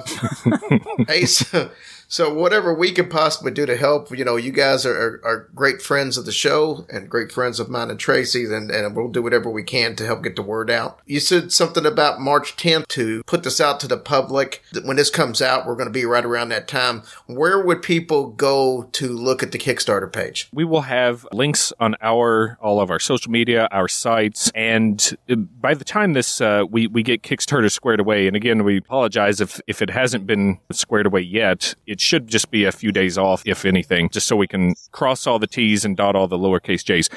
hey, 1.07 1.25
so, 1.25 1.69
so 2.07 2.33
whatever 2.33 2.73
we 2.73 2.91
can 2.91 3.09
possibly 3.09 3.51
do 3.51 3.65
to 3.65 3.75
help, 3.77 4.15
you 4.15 4.25
know, 4.25 4.35
you 4.35 4.51
guys 4.51 4.85
are, 4.85 5.21
are, 5.23 5.49
great 5.55 5.81
friends 5.81 6.17
of 6.17 6.25
the 6.25 6.31
show 6.31 6.85
and 6.91 7.09
great 7.09 7.31
friends 7.31 7.59
of 7.59 7.69
mine 7.69 7.89
and 7.89 7.99
Tracy's, 7.99 8.51
and, 8.51 8.71
and 8.71 8.95
we'll 8.95 9.09
do 9.09 9.21
whatever 9.21 9.49
we 9.49 9.63
can 9.63 9.95
to 9.95 10.05
help 10.05 10.23
get 10.23 10.35
the 10.35 10.41
word 10.41 10.69
out. 10.69 10.99
You 11.05 11.19
said 11.19 11.51
something 11.51 11.85
about 11.85 12.19
March 12.19 12.57
10th 12.57 12.87
to 12.89 13.23
put 13.23 13.43
this 13.43 13.61
out 13.61 13.79
to 13.81 13.87
the 13.87 13.97
public. 13.97 14.63
When 14.83 14.97
this 14.97 15.09
comes 15.09 15.41
out, 15.41 15.65
we're 15.65 15.75
going 15.75 15.87
to 15.87 15.93
be 15.93 16.05
right 16.05 16.25
around 16.25 16.49
that 16.49 16.67
time. 16.67 17.03
Where 17.27 17.63
would 17.63 17.81
people 17.81 18.31
go 18.31 18.89
to 18.93 19.07
look 19.07 19.43
at 19.43 19.51
the 19.51 19.57
Kickstarter 19.57 20.11
page? 20.11 20.49
We 20.53 20.65
will 20.65 20.81
have 20.81 21.27
links 21.31 21.71
on 21.79 21.95
our 22.01 22.57
all 22.61 22.81
of 22.81 22.89
our 22.89 22.99
social 22.99 23.31
media, 23.31 23.67
our 23.71 23.87
sites, 23.87 24.51
and 24.55 25.15
uh, 25.29 25.35
by 25.35 25.73
the 25.73 25.85
time 25.85 26.13
this 26.13 26.41
uh, 26.41 26.63
we 26.69 26.87
we 26.87 27.03
get 27.03 27.21
Kickstarter 27.21 27.71
squared 27.71 27.99
away, 27.99 28.27
and 28.27 28.35
again, 28.35 28.63
we 28.63 28.77
apologize 28.77 29.41
if 29.41 29.59
if 29.67 29.81
it 29.81 29.89
hasn't 29.89 30.27
been 30.27 30.59
squared 30.71 31.05
away 31.05 31.21
yet. 31.21 31.75
It 31.85 31.94
should 32.01 32.27
just 32.27 32.51
be 32.51 32.63
a 32.65 32.71
few 32.71 32.91
days 32.91 33.17
off, 33.17 33.43
if 33.45 33.65
anything, 33.65 34.09
just 34.09 34.27
so 34.27 34.35
we 34.35 34.47
can 34.47 34.75
cross 34.91 35.27
all 35.27 35.39
the 35.39 35.47
T's 35.47 35.85
and 35.85 35.95
dot 35.95 36.15
all 36.15 36.27
the 36.27 36.37
lowercase 36.37 36.83
J's. 36.83 37.09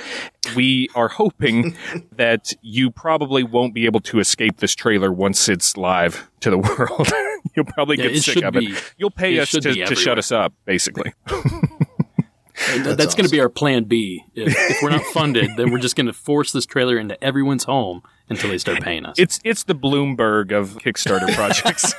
We 0.54 0.88
are 0.94 1.08
hoping 1.08 1.76
that 2.16 2.52
you 2.62 2.90
probably 2.90 3.42
won't 3.42 3.74
be 3.74 3.86
able 3.86 4.00
to 4.00 4.20
escape 4.20 4.58
this 4.58 4.74
trailer 4.74 5.12
once 5.12 5.48
it's 5.48 5.76
live 5.76 6.30
to 6.40 6.50
the 6.50 6.58
world. 6.78 7.08
You'll 7.54 7.66
probably 7.66 7.98
yeah, 7.98 8.08
get 8.08 8.22
sick 8.22 8.42
of 8.42 8.54
be, 8.54 8.66
it. 8.66 8.94
You'll 8.96 9.10
pay 9.10 9.36
it 9.36 9.40
us 9.40 9.50
to, 9.52 9.60
to 9.60 9.94
shut 9.94 10.18
us 10.18 10.32
up, 10.32 10.52
basically. 10.64 11.12
that's, 11.26 12.84
that's 12.84 12.88
awesome. 12.88 13.16
going 13.16 13.24
to 13.24 13.30
be 13.30 13.40
our 13.40 13.48
plan 13.48 13.84
B. 13.84 14.24
If, 14.34 14.54
if 14.70 14.82
we're 14.82 14.90
not 14.90 15.04
funded, 15.12 15.50
then 15.56 15.70
we're 15.70 15.78
just 15.78 15.96
going 15.96 16.06
to 16.06 16.12
force 16.12 16.52
this 16.52 16.66
trailer 16.66 16.98
into 16.98 17.22
everyone's 17.22 17.64
home 17.64 18.02
until 18.28 18.50
they 18.50 18.58
start 18.58 18.82
paying 18.82 19.06
us. 19.06 19.18
It's 19.18 19.40
it's 19.44 19.64
the 19.64 19.74
Bloomberg 19.74 20.52
of 20.52 20.74
Kickstarter 20.76 21.34
projects. 21.34 21.94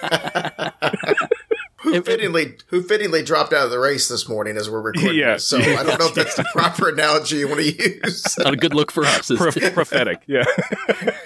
Who 1.82 2.02
fittingly 2.02 2.58
who 2.68 2.82
fittingly 2.82 3.24
dropped 3.24 3.54
out 3.54 3.66
of 3.66 3.72
the 3.72 3.80
race 3.80 4.08
this 4.08 4.28
morning 4.28 4.58
as 4.58 4.70
we're 4.70 4.82
recording. 4.82 5.16
Yeah. 5.18 5.34
This. 5.34 5.46
So 5.48 5.58
I 5.60 5.84
don't 5.84 6.00
know 6.00 6.08
if 6.08 6.16
that's 6.16 6.36
the 6.36 6.44
proper 6.54 6.90
analogy 6.90 7.38
you 7.38 7.48
want 7.48 7.62
to 7.62 7.72
use. 7.72 8.38
Not 8.40 8.54
a 8.54 8.58
good 8.58 8.74
look 8.74 8.92
for 8.92 9.06
us. 9.06 9.30
is 9.32 9.38
Pro- 9.38 9.52
prophetic. 9.72 10.22
Yeah. 10.28 10.44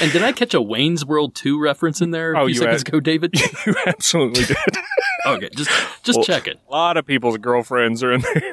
and 0.00 0.12
did 0.12 0.22
I 0.22 0.32
catch 0.32 0.54
a 0.54 0.60
Wayne's 0.60 1.04
World 1.04 1.34
2 1.34 1.60
reference 1.60 2.00
in 2.00 2.10
there 2.10 2.34
a 2.34 2.40
Oh, 2.40 2.46
few 2.46 2.54
you 2.54 2.60
seconds 2.60 2.80
had- 2.82 2.88
ago, 2.88 3.00
David? 3.00 3.34
you 3.66 3.74
absolutely 3.86 4.44
did. 4.44 4.56
okay, 5.26 5.48
just 5.56 5.70
just 6.02 6.22
check 6.22 6.46
it. 6.46 6.58
A 6.68 6.70
lot 6.70 6.96
of 6.96 7.06
people's 7.06 7.38
girlfriends 7.38 8.02
are 8.02 8.12
in 8.12 8.20
there. 8.22 8.52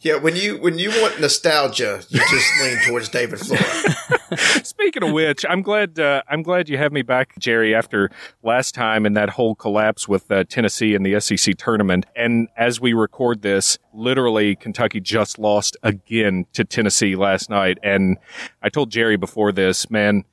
Yeah, 0.00 0.16
when 0.16 0.36
you 0.36 0.58
when 0.58 0.78
you 0.78 0.90
want 0.90 1.20
nostalgia, 1.20 2.00
you 2.08 2.20
just 2.30 2.60
lean 2.62 2.78
towards 2.86 3.08
David 3.08 3.40
Flora. 3.40 4.17
Speaking 4.62 5.02
of 5.02 5.12
which, 5.12 5.44
I'm 5.48 5.62
glad 5.62 5.98
uh, 5.98 6.22
I'm 6.28 6.42
glad 6.42 6.68
you 6.68 6.78
have 6.78 6.92
me 6.92 7.02
back, 7.02 7.38
Jerry, 7.38 7.74
after 7.74 8.10
last 8.42 8.74
time 8.74 9.06
and 9.06 9.16
that 9.16 9.30
whole 9.30 9.54
collapse 9.54 10.08
with 10.08 10.30
uh, 10.30 10.44
Tennessee 10.44 10.94
in 10.94 11.02
the 11.02 11.18
SEC 11.20 11.56
tournament. 11.56 12.06
And 12.14 12.48
as 12.56 12.80
we 12.80 12.92
record 12.92 13.42
this, 13.42 13.78
literally 13.92 14.56
Kentucky 14.56 15.00
just 15.00 15.38
lost 15.38 15.76
again 15.82 16.46
to 16.52 16.64
Tennessee 16.64 17.16
last 17.16 17.48
night. 17.48 17.78
And 17.82 18.18
I 18.62 18.68
told 18.68 18.90
Jerry 18.90 19.16
before 19.16 19.52
this, 19.52 19.90
man, 19.90 20.24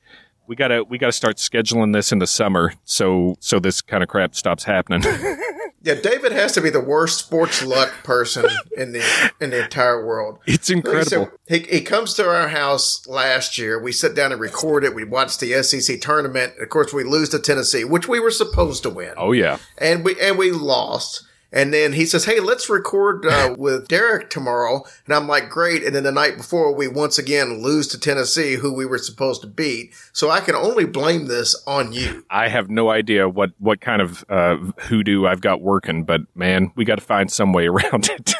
we 0.48 0.56
gotta 0.56 0.84
we 0.84 0.98
gotta 0.98 1.12
start 1.12 1.38
scheduling 1.38 1.94
this 1.94 2.12
in 2.12 2.20
the 2.20 2.28
summer 2.28 2.74
so 2.84 3.36
so 3.40 3.60
this 3.60 3.82
kind 3.82 4.04
of 4.04 4.10
crap 4.10 4.36
stops 4.36 4.64
happening. 4.64 5.02
Yeah, 5.86 5.94
David 5.94 6.32
has 6.32 6.52
to 6.54 6.62
be 6.62 6.72
the 6.72 6.82
worst 6.82 7.20
sports 7.20 7.64
luck 7.64 7.94
person 8.04 8.48
in 8.76 8.92
the 8.92 9.32
in 9.40 9.52
the 9.52 9.64
entire 9.64 10.04
world. 10.04 10.40
it's 10.48 10.68
Like 10.68 10.84
said, 10.84 10.86
incredible. 10.88 11.32
He, 11.48 11.60
he 11.60 11.82
comes 11.82 12.16
to 12.16 12.28
our 12.28 12.48
house 12.48 13.06
last 13.06 13.60
year. 13.60 13.80
We 13.80 13.92
sit 13.92 14.16
down 14.16 14.32
and 14.32 14.42
record 14.42 14.84
it. 14.84 14.96
We 14.96 15.04
watch 15.04 15.38
the 15.38 15.62
SEC 15.62 16.02
tournament. 16.02 16.54
Of 16.60 16.70
course, 16.70 16.92
we 16.92 17.04
lose 17.04 17.30
to 17.30 17.40
Tennessee, 17.40 17.84
which 17.84 18.08
we 18.08 18.20
were 18.20 18.32
supposed 18.32 18.82
to 18.84 18.90
win, 18.90 19.14
Oh 19.16 19.32
yeah. 19.32 19.60
and 19.78 20.04
we 20.04 20.20
and 20.20 20.40
we 20.40 20.50
lost. 20.52 21.22
And 21.52 21.74
then 21.74 21.94
he 21.94 22.06
says, 22.06 22.26
"Hey, 22.26 22.40
let's 22.40 22.70
record 22.70 23.26
uh, 23.26 23.56
with 23.58 23.88
Derek 23.88 24.30
tomorrow." 24.30 24.84
And 25.06 25.14
I'm 25.16 25.28
like, 25.28 25.50
"Great!" 25.50 25.84
And 25.84 25.96
then 25.96 26.04
the 26.04 26.12
night 26.12 26.38
before, 26.38 26.74
we 26.76 26.88
once 26.88 27.18
again 27.18 27.62
lose 27.62 27.88
to 27.90 28.00
Tennessee, 28.00 28.56
who 28.56 28.74
we 28.74 28.86
were 28.86 28.98
supposed 28.98 29.42
to 29.42 29.48
beat. 29.48 29.94
So 30.12 30.30
I 30.30 30.40
can 30.42 30.56
only 30.56 30.86
blame 30.86 31.28
this 31.28 31.56
on 31.66 31.94
you. 31.94 32.26
I 32.30 32.50
have 32.50 32.70
no 32.70 32.90
idea 32.90 33.30
what, 33.30 33.52
what 33.60 33.80
kind 33.82 34.02
of 34.02 34.26
uh, 34.30 34.58
hoodoo 34.80 35.26
I've 35.26 35.42
got 35.42 35.62
working, 35.62 36.04
but 36.04 36.22
man, 36.36 36.72
we 36.76 36.84
got 36.86 36.96
to 36.96 37.06
find 37.06 37.32
some 37.32 37.54
way 37.54 37.68
around 37.70 38.10
it. 38.10 38.34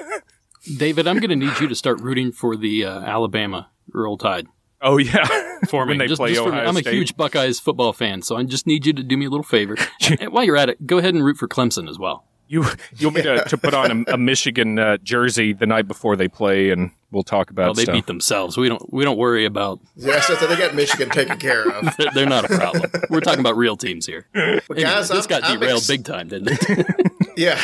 David, 0.78 1.08
I'm 1.08 1.20
going 1.20 1.30
to 1.30 1.36
need 1.36 1.60
you 1.60 1.68
to 1.68 1.76
start 1.76 2.02
rooting 2.02 2.32
for 2.32 2.56
the 2.56 2.86
uh, 2.86 3.00
Alabama 3.02 3.70
Roll 3.94 4.18
Tide 4.18 4.48
oh 4.82 4.98
yeah, 4.98 5.26
for 5.70 5.86
me. 5.86 5.92
when 5.92 5.98
they 5.98 6.08
Just- 6.08 6.20
play 6.20 6.34
just 6.34 6.44
for 6.44 6.52
me. 6.52 6.60
I'm 6.60 6.78
a 6.78 6.80
State. 6.80 6.94
huge 6.94 7.18
Buckeyes 7.18 7.60
football 7.60 7.92
fan, 7.94 8.22
so 8.22 8.36
I 8.38 8.44
just 8.44 8.68
need 8.68 8.86
you 8.86 8.94
to 8.94 9.04
do 9.04 9.18
me 9.18 9.26
a 9.26 9.30
little 9.30 9.44
favor. 9.44 9.76
and 10.20 10.32
while 10.32 10.44
you're 10.44 10.58
at 10.58 10.70
it, 10.70 10.86
go 10.88 10.98
ahead 11.00 11.14
and 11.14 11.24
root 11.26 11.38
for 11.38 11.48
Clemson 11.48 11.90
as 11.90 11.98
well. 12.00 12.26
You 12.48 12.64
you 12.98 13.08
want 13.08 13.16
me 13.18 13.22
to, 13.24 13.44
to 13.46 13.58
put 13.58 13.74
on 13.74 14.06
a, 14.08 14.14
a 14.14 14.18
Michigan 14.18 14.78
uh, 14.78 14.98
jersey 14.98 15.54
the 15.54 15.66
night 15.66 15.88
before 15.88 16.16
they 16.16 16.28
play, 16.28 16.70
and 16.70 16.92
we'll 17.12 17.24
talk 17.24 17.50
about 17.50 17.66
Well, 17.66 17.74
they 17.74 17.84
stuff. 17.84 17.94
beat 17.96 18.06
themselves. 18.06 18.56
We 18.56 18.70
don't 18.70 18.94
we 18.94 19.04
don't 19.04 19.18
worry 19.18 19.46
about. 19.46 19.80
Yeah, 19.96 20.20
so 20.22 20.36
they 20.36 20.56
got 20.56 20.76
Michigan 20.76 21.10
taken 21.10 21.38
care 21.40 21.68
of. 21.68 21.96
They're, 21.98 22.12
they're 22.14 22.26
not 22.30 22.46
a 22.46 22.56
problem. 22.56 22.92
We're 23.10 23.22
talking 23.22 23.40
about 23.40 23.58
real 23.58 23.76
teams 23.78 24.06
here. 24.06 24.28
Anyway, 24.36 24.62
guys, 24.70 25.10
this 25.10 25.26
I'm- 25.26 25.28
got 25.42 25.44
I'm 25.50 25.60
derailed 25.60 25.78
ex- 25.80 25.88
big 25.88 26.06
time, 26.06 26.28
didn't 26.28 26.50
it? 26.52 27.12
Yeah, 27.38 27.60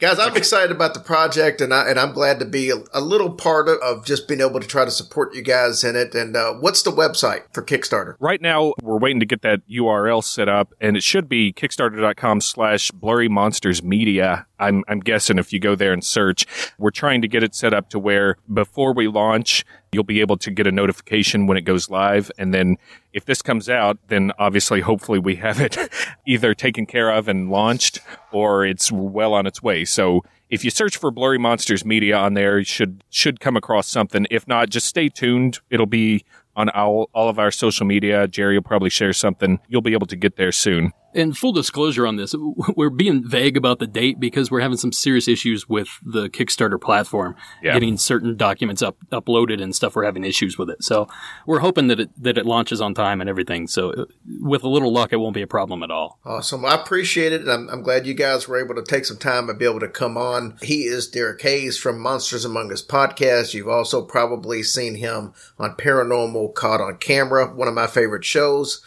guys, 0.00 0.18
I'm 0.18 0.36
excited 0.36 0.70
about 0.70 0.94
the 0.94 1.00
project, 1.00 1.60
and 1.60 1.72
I 1.72 1.88
and 1.88 1.98
I'm 1.98 2.12
glad 2.12 2.38
to 2.40 2.44
be 2.44 2.70
a, 2.70 2.76
a 2.92 3.00
little 3.00 3.30
part 3.30 3.68
of, 3.68 3.78
of 3.78 4.04
just 4.04 4.28
being 4.28 4.40
able 4.40 4.60
to 4.60 4.66
try 4.66 4.84
to 4.84 4.90
support 4.90 5.34
you 5.34 5.42
guys 5.42 5.84
in 5.84 5.96
it. 5.96 6.14
And 6.14 6.36
uh, 6.36 6.54
what's 6.54 6.82
the 6.82 6.90
website 6.90 7.42
for 7.52 7.62
Kickstarter? 7.62 8.14
Right 8.20 8.40
now, 8.40 8.74
we're 8.82 8.98
waiting 8.98 9.20
to 9.20 9.26
get 9.26 9.42
that 9.42 9.60
URL 9.68 10.22
set 10.22 10.48
up, 10.48 10.72
and 10.80 10.96
it 10.96 11.02
should 11.02 11.28
be 11.28 11.52
kickstarter.com 11.52 12.40
slash 12.40 12.90
blurry 12.90 13.28
monsters 13.28 13.82
media. 13.82 14.46
I'm, 14.58 14.84
I'm 14.88 15.00
guessing 15.00 15.38
if 15.38 15.52
you 15.52 15.60
go 15.60 15.74
there 15.74 15.92
and 15.92 16.04
search, 16.04 16.46
we're 16.78 16.90
trying 16.90 17.22
to 17.22 17.28
get 17.28 17.42
it 17.42 17.54
set 17.54 17.74
up 17.74 17.90
to 17.90 17.98
where 17.98 18.36
before 18.52 18.92
we 18.92 19.08
launch, 19.08 19.64
you'll 19.92 20.04
be 20.04 20.20
able 20.20 20.36
to 20.38 20.50
get 20.50 20.66
a 20.66 20.72
notification 20.72 21.46
when 21.46 21.56
it 21.56 21.62
goes 21.62 21.90
live. 21.90 22.30
And 22.38 22.52
then 22.52 22.76
if 23.12 23.24
this 23.24 23.42
comes 23.42 23.68
out, 23.68 23.98
then 24.08 24.32
obviously, 24.38 24.80
hopefully 24.80 25.18
we 25.18 25.36
have 25.36 25.60
it 25.60 25.76
either 26.26 26.54
taken 26.54 26.86
care 26.86 27.10
of 27.10 27.28
and 27.28 27.50
launched 27.50 28.00
or 28.32 28.64
it's 28.64 28.90
well 28.92 29.34
on 29.34 29.46
its 29.46 29.62
way. 29.62 29.84
So 29.84 30.22
if 30.50 30.64
you 30.64 30.70
search 30.70 30.96
for 30.96 31.10
Blurry 31.10 31.38
Monsters 31.38 31.84
Media 31.84 32.16
on 32.16 32.34
there, 32.34 32.58
you 32.58 32.64
should, 32.64 33.02
should 33.10 33.40
come 33.40 33.56
across 33.56 33.88
something. 33.88 34.26
If 34.30 34.46
not, 34.46 34.70
just 34.70 34.86
stay 34.86 35.08
tuned. 35.08 35.60
It'll 35.70 35.86
be 35.86 36.24
on 36.54 36.70
all, 36.70 37.10
all 37.12 37.28
of 37.28 37.38
our 37.38 37.50
social 37.50 37.86
media. 37.86 38.26
Jerry 38.26 38.56
will 38.56 38.62
probably 38.62 38.90
share 38.90 39.12
something. 39.12 39.60
You'll 39.68 39.82
be 39.82 39.92
able 39.92 40.06
to 40.06 40.16
get 40.16 40.36
there 40.36 40.52
soon. 40.52 40.92
And 41.16 41.36
full 41.36 41.52
disclosure 41.52 42.06
on 42.06 42.16
this, 42.16 42.34
we're 42.76 42.90
being 42.90 43.26
vague 43.28 43.56
about 43.56 43.78
the 43.78 43.86
date 43.86 44.20
because 44.20 44.50
we're 44.50 44.60
having 44.60 44.76
some 44.76 44.92
serious 44.92 45.26
issues 45.26 45.68
with 45.68 45.88
the 46.02 46.28
Kickstarter 46.28 46.80
platform, 46.80 47.34
Yeah. 47.62 47.72
getting 47.72 47.96
certain 47.96 48.36
documents 48.36 48.82
up 48.82 48.98
uploaded 49.10 49.62
and 49.62 49.74
stuff. 49.74 49.96
We're 49.96 50.04
having 50.04 50.24
issues 50.24 50.58
with 50.58 50.68
it, 50.70 50.84
so 50.84 51.08
we're 51.46 51.60
hoping 51.60 51.86
that 51.88 51.98
it 52.00 52.10
that 52.22 52.36
it 52.36 52.44
launches 52.46 52.80
on 52.80 52.94
time 52.94 53.20
and 53.20 53.30
everything. 53.30 53.66
So, 53.66 53.90
uh, 53.92 54.04
with 54.40 54.62
a 54.62 54.68
little 54.68 54.92
luck, 54.92 55.12
it 55.12 55.16
won't 55.16 55.34
be 55.34 55.42
a 55.42 55.46
problem 55.46 55.82
at 55.82 55.90
all. 55.90 56.18
Awesome. 56.24 56.64
I 56.64 56.74
appreciate 56.74 57.32
it. 57.32 57.40
And 57.40 57.50
I'm, 57.50 57.68
I'm 57.70 57.82
glad 57.82 58.06
you 58.06 58.14
guys 58.14 58.46
were 58.46 58.62
able 58.62 58.74
to 58.74 58.82
take 58.82 59.06
some 59.06 59.16
time 59.16 59.48
and 59.48 59.58
be 59.58 59.64
able 59.64 59.80
to 59.80 59.88
come 59.88 60.18
on. 60.18 60.58
He 60.62 60.82
is 60.82 61.08
Derek 61.08 61.40
Hayes 61.42 61.78
from 61.78 61.98
Monsters 61.98 62.44
Among 62.44 62.70
Us 62.70 62.84
podcast. 62.84 63.54
You've 63.54 63.68
also 63.68 64.02
probably 64.04 64.62
seen 64.62 64.96
him 64.96 65.32
on 65.58 65.76
Paranormal 65.76 66.54
Caught 66.54 66.82
on 66.82 66.96
Camera, 66.98 67.46
one 67.54 67.68
of 67.68 67.74
my 67.74 67.86
favorite 67.86 68.24
shows. 68.24 68.82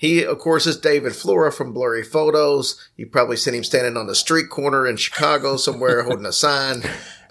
He, 0.00 0.24
of 0.24 0.38
course, 0.38 0.66
is 0.66 0.78
David 0.78 1.14
Flora 1.14 1.52
from 1.52 1.74
Blurry 1.74 2.02
Photos. 2.02 2.88
You've 2.96 3.12
probably 3.12 3.36
seen 3.36 3.52
him 3.52 3.62
standing 3.62 3.98
on 3.98 4.06
the 4.06 4.14
street 4.14 4.48
corner 4.48 4.86
in 4.86 4.96
Chicago 4.96 5.58
somewhere 5.58 6.02
holding 6.04 6.24
a 6.24 6.32
sign. 6.32 6.82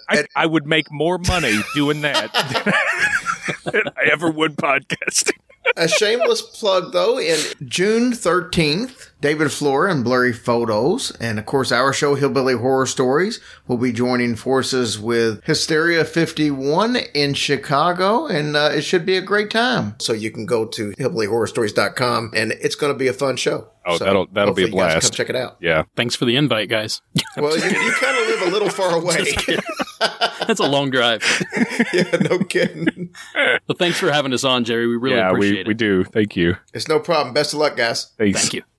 I, 0.08 0.24
I 0.36 0.46
would 0.46 0.68
make 0.68 0.86
more 0.88 1.18
money 1.18 1.58
doing 1.74 2.02
that 2.02 2.32
than 3.64 3.88
I 3.96 4.12
ever 4.12 4.30
would 4.30 4.54
podcasting. 4.54 5.38
A 5.76 5.88
shameless 5.88 6.42
plug 6.42 6.92
though 6.92 7.18
in 7.18 7.38
june 7.66 8.12
13th 8.12 9.10
david 9.20 9.50
flora 9.52 9.90
and 9.90 10.02
blurry 10.04 10.32
photos 10.32 11.10
and 11.20 11.38
of 11.38 11.46
course 11.46 11.70
our 11.72 11.92
show 11.92 12.14
hillbilly 12.14 12.54
horror 12.54 12.86
stories 12.86 13.40
will 13.66 13.76
be 13.78 13.92
joining 13.92 14.34
forces 14.34 14.98
with 14.98 15.42
hysteria 15.44 16.04
51 16.04 16.96
in 17.14 17.34
chicago 17.34 18.26
and 18.26 18.56
uh, 18.56 18.70
it 18.72 18.82
should 18.82 19.06
be 19.06 19.16
a 19.16 19.22
great 19.22 19.50
time 19.50 19.94
so 20.00 20.12
you 20.12 20.30
can 20.30 20.46
go 20.46 20.64
to 20.66 20.90
hillbillyhorrorstories.com 20.92 22.32
and 22.34 22.52
it's 22.52 22.74
going 22.74 22.92
to 22.92 22.98
be 22.98 23.08
a 23.08 23.12
fun 23.12 23.36
show 23.36 23.68
Oh, 23.86 23.96
So 23.96 24.04
that'll- 24.04 24.26
that'll 24.30 24.52
be 24.52 24.64
a 24.64 24.66
hopefully 24.66 24.82
you 24.82 24.84
guys 24.84 24.92
blast. 24.92 25.12
Come 25.12 25.16
check 25.16 25.30
it 25.30 25.36
out 25.36 25.56
Yeah. 25.58 25.84
Thanks 25.96 26.14
for 26.14 26.26
the 26.26 26.36
invite, 26.36 26.68
guys. 26.68 27.00
well 27.38 27.56
you, 27.56 27.64
you 27.64 27.92
kind 27.92 28.18
of 28.18 28.26
live 28.28 28.42
a 28.42 28.50
little 28.50 28.68
far 28.68 28.94
away 29.00 29.24
That's 30.46 30.60
a 30.60 30.66
long 30.66 30.90
drive. 30.90 31.22
yeah 31.92 32.16
no 32.22 32.38
kidding 32.40 33.10
But 33.66 33.78
thanks 33.78 33.98
for 33.98 34.10
having 34.10 34.32
us 34.32 34.44
on, 34.44 34.64
Jerry. 34.64 34.86
We 34.86 34.96
really 34.96 35.16
yeah, 35.16 35.30
appreciate 35.30 35.52
we, 35.54 35.60
it. 35.60 35.68
we 35.68 35.74
do. 35.74 36.04
Thank 36.04 36.36
you. 36.36 36.56
it's 36.74 36.88
no 36.88 36.98
problem 36.98 37.34
best 37.34 37.52
of 37.52 37.60
luck 37.60 37.76
guys 37.76 38.12
Thanks. 38.18 38.40
Thank 38.40 38.54
you. 38.54 38.62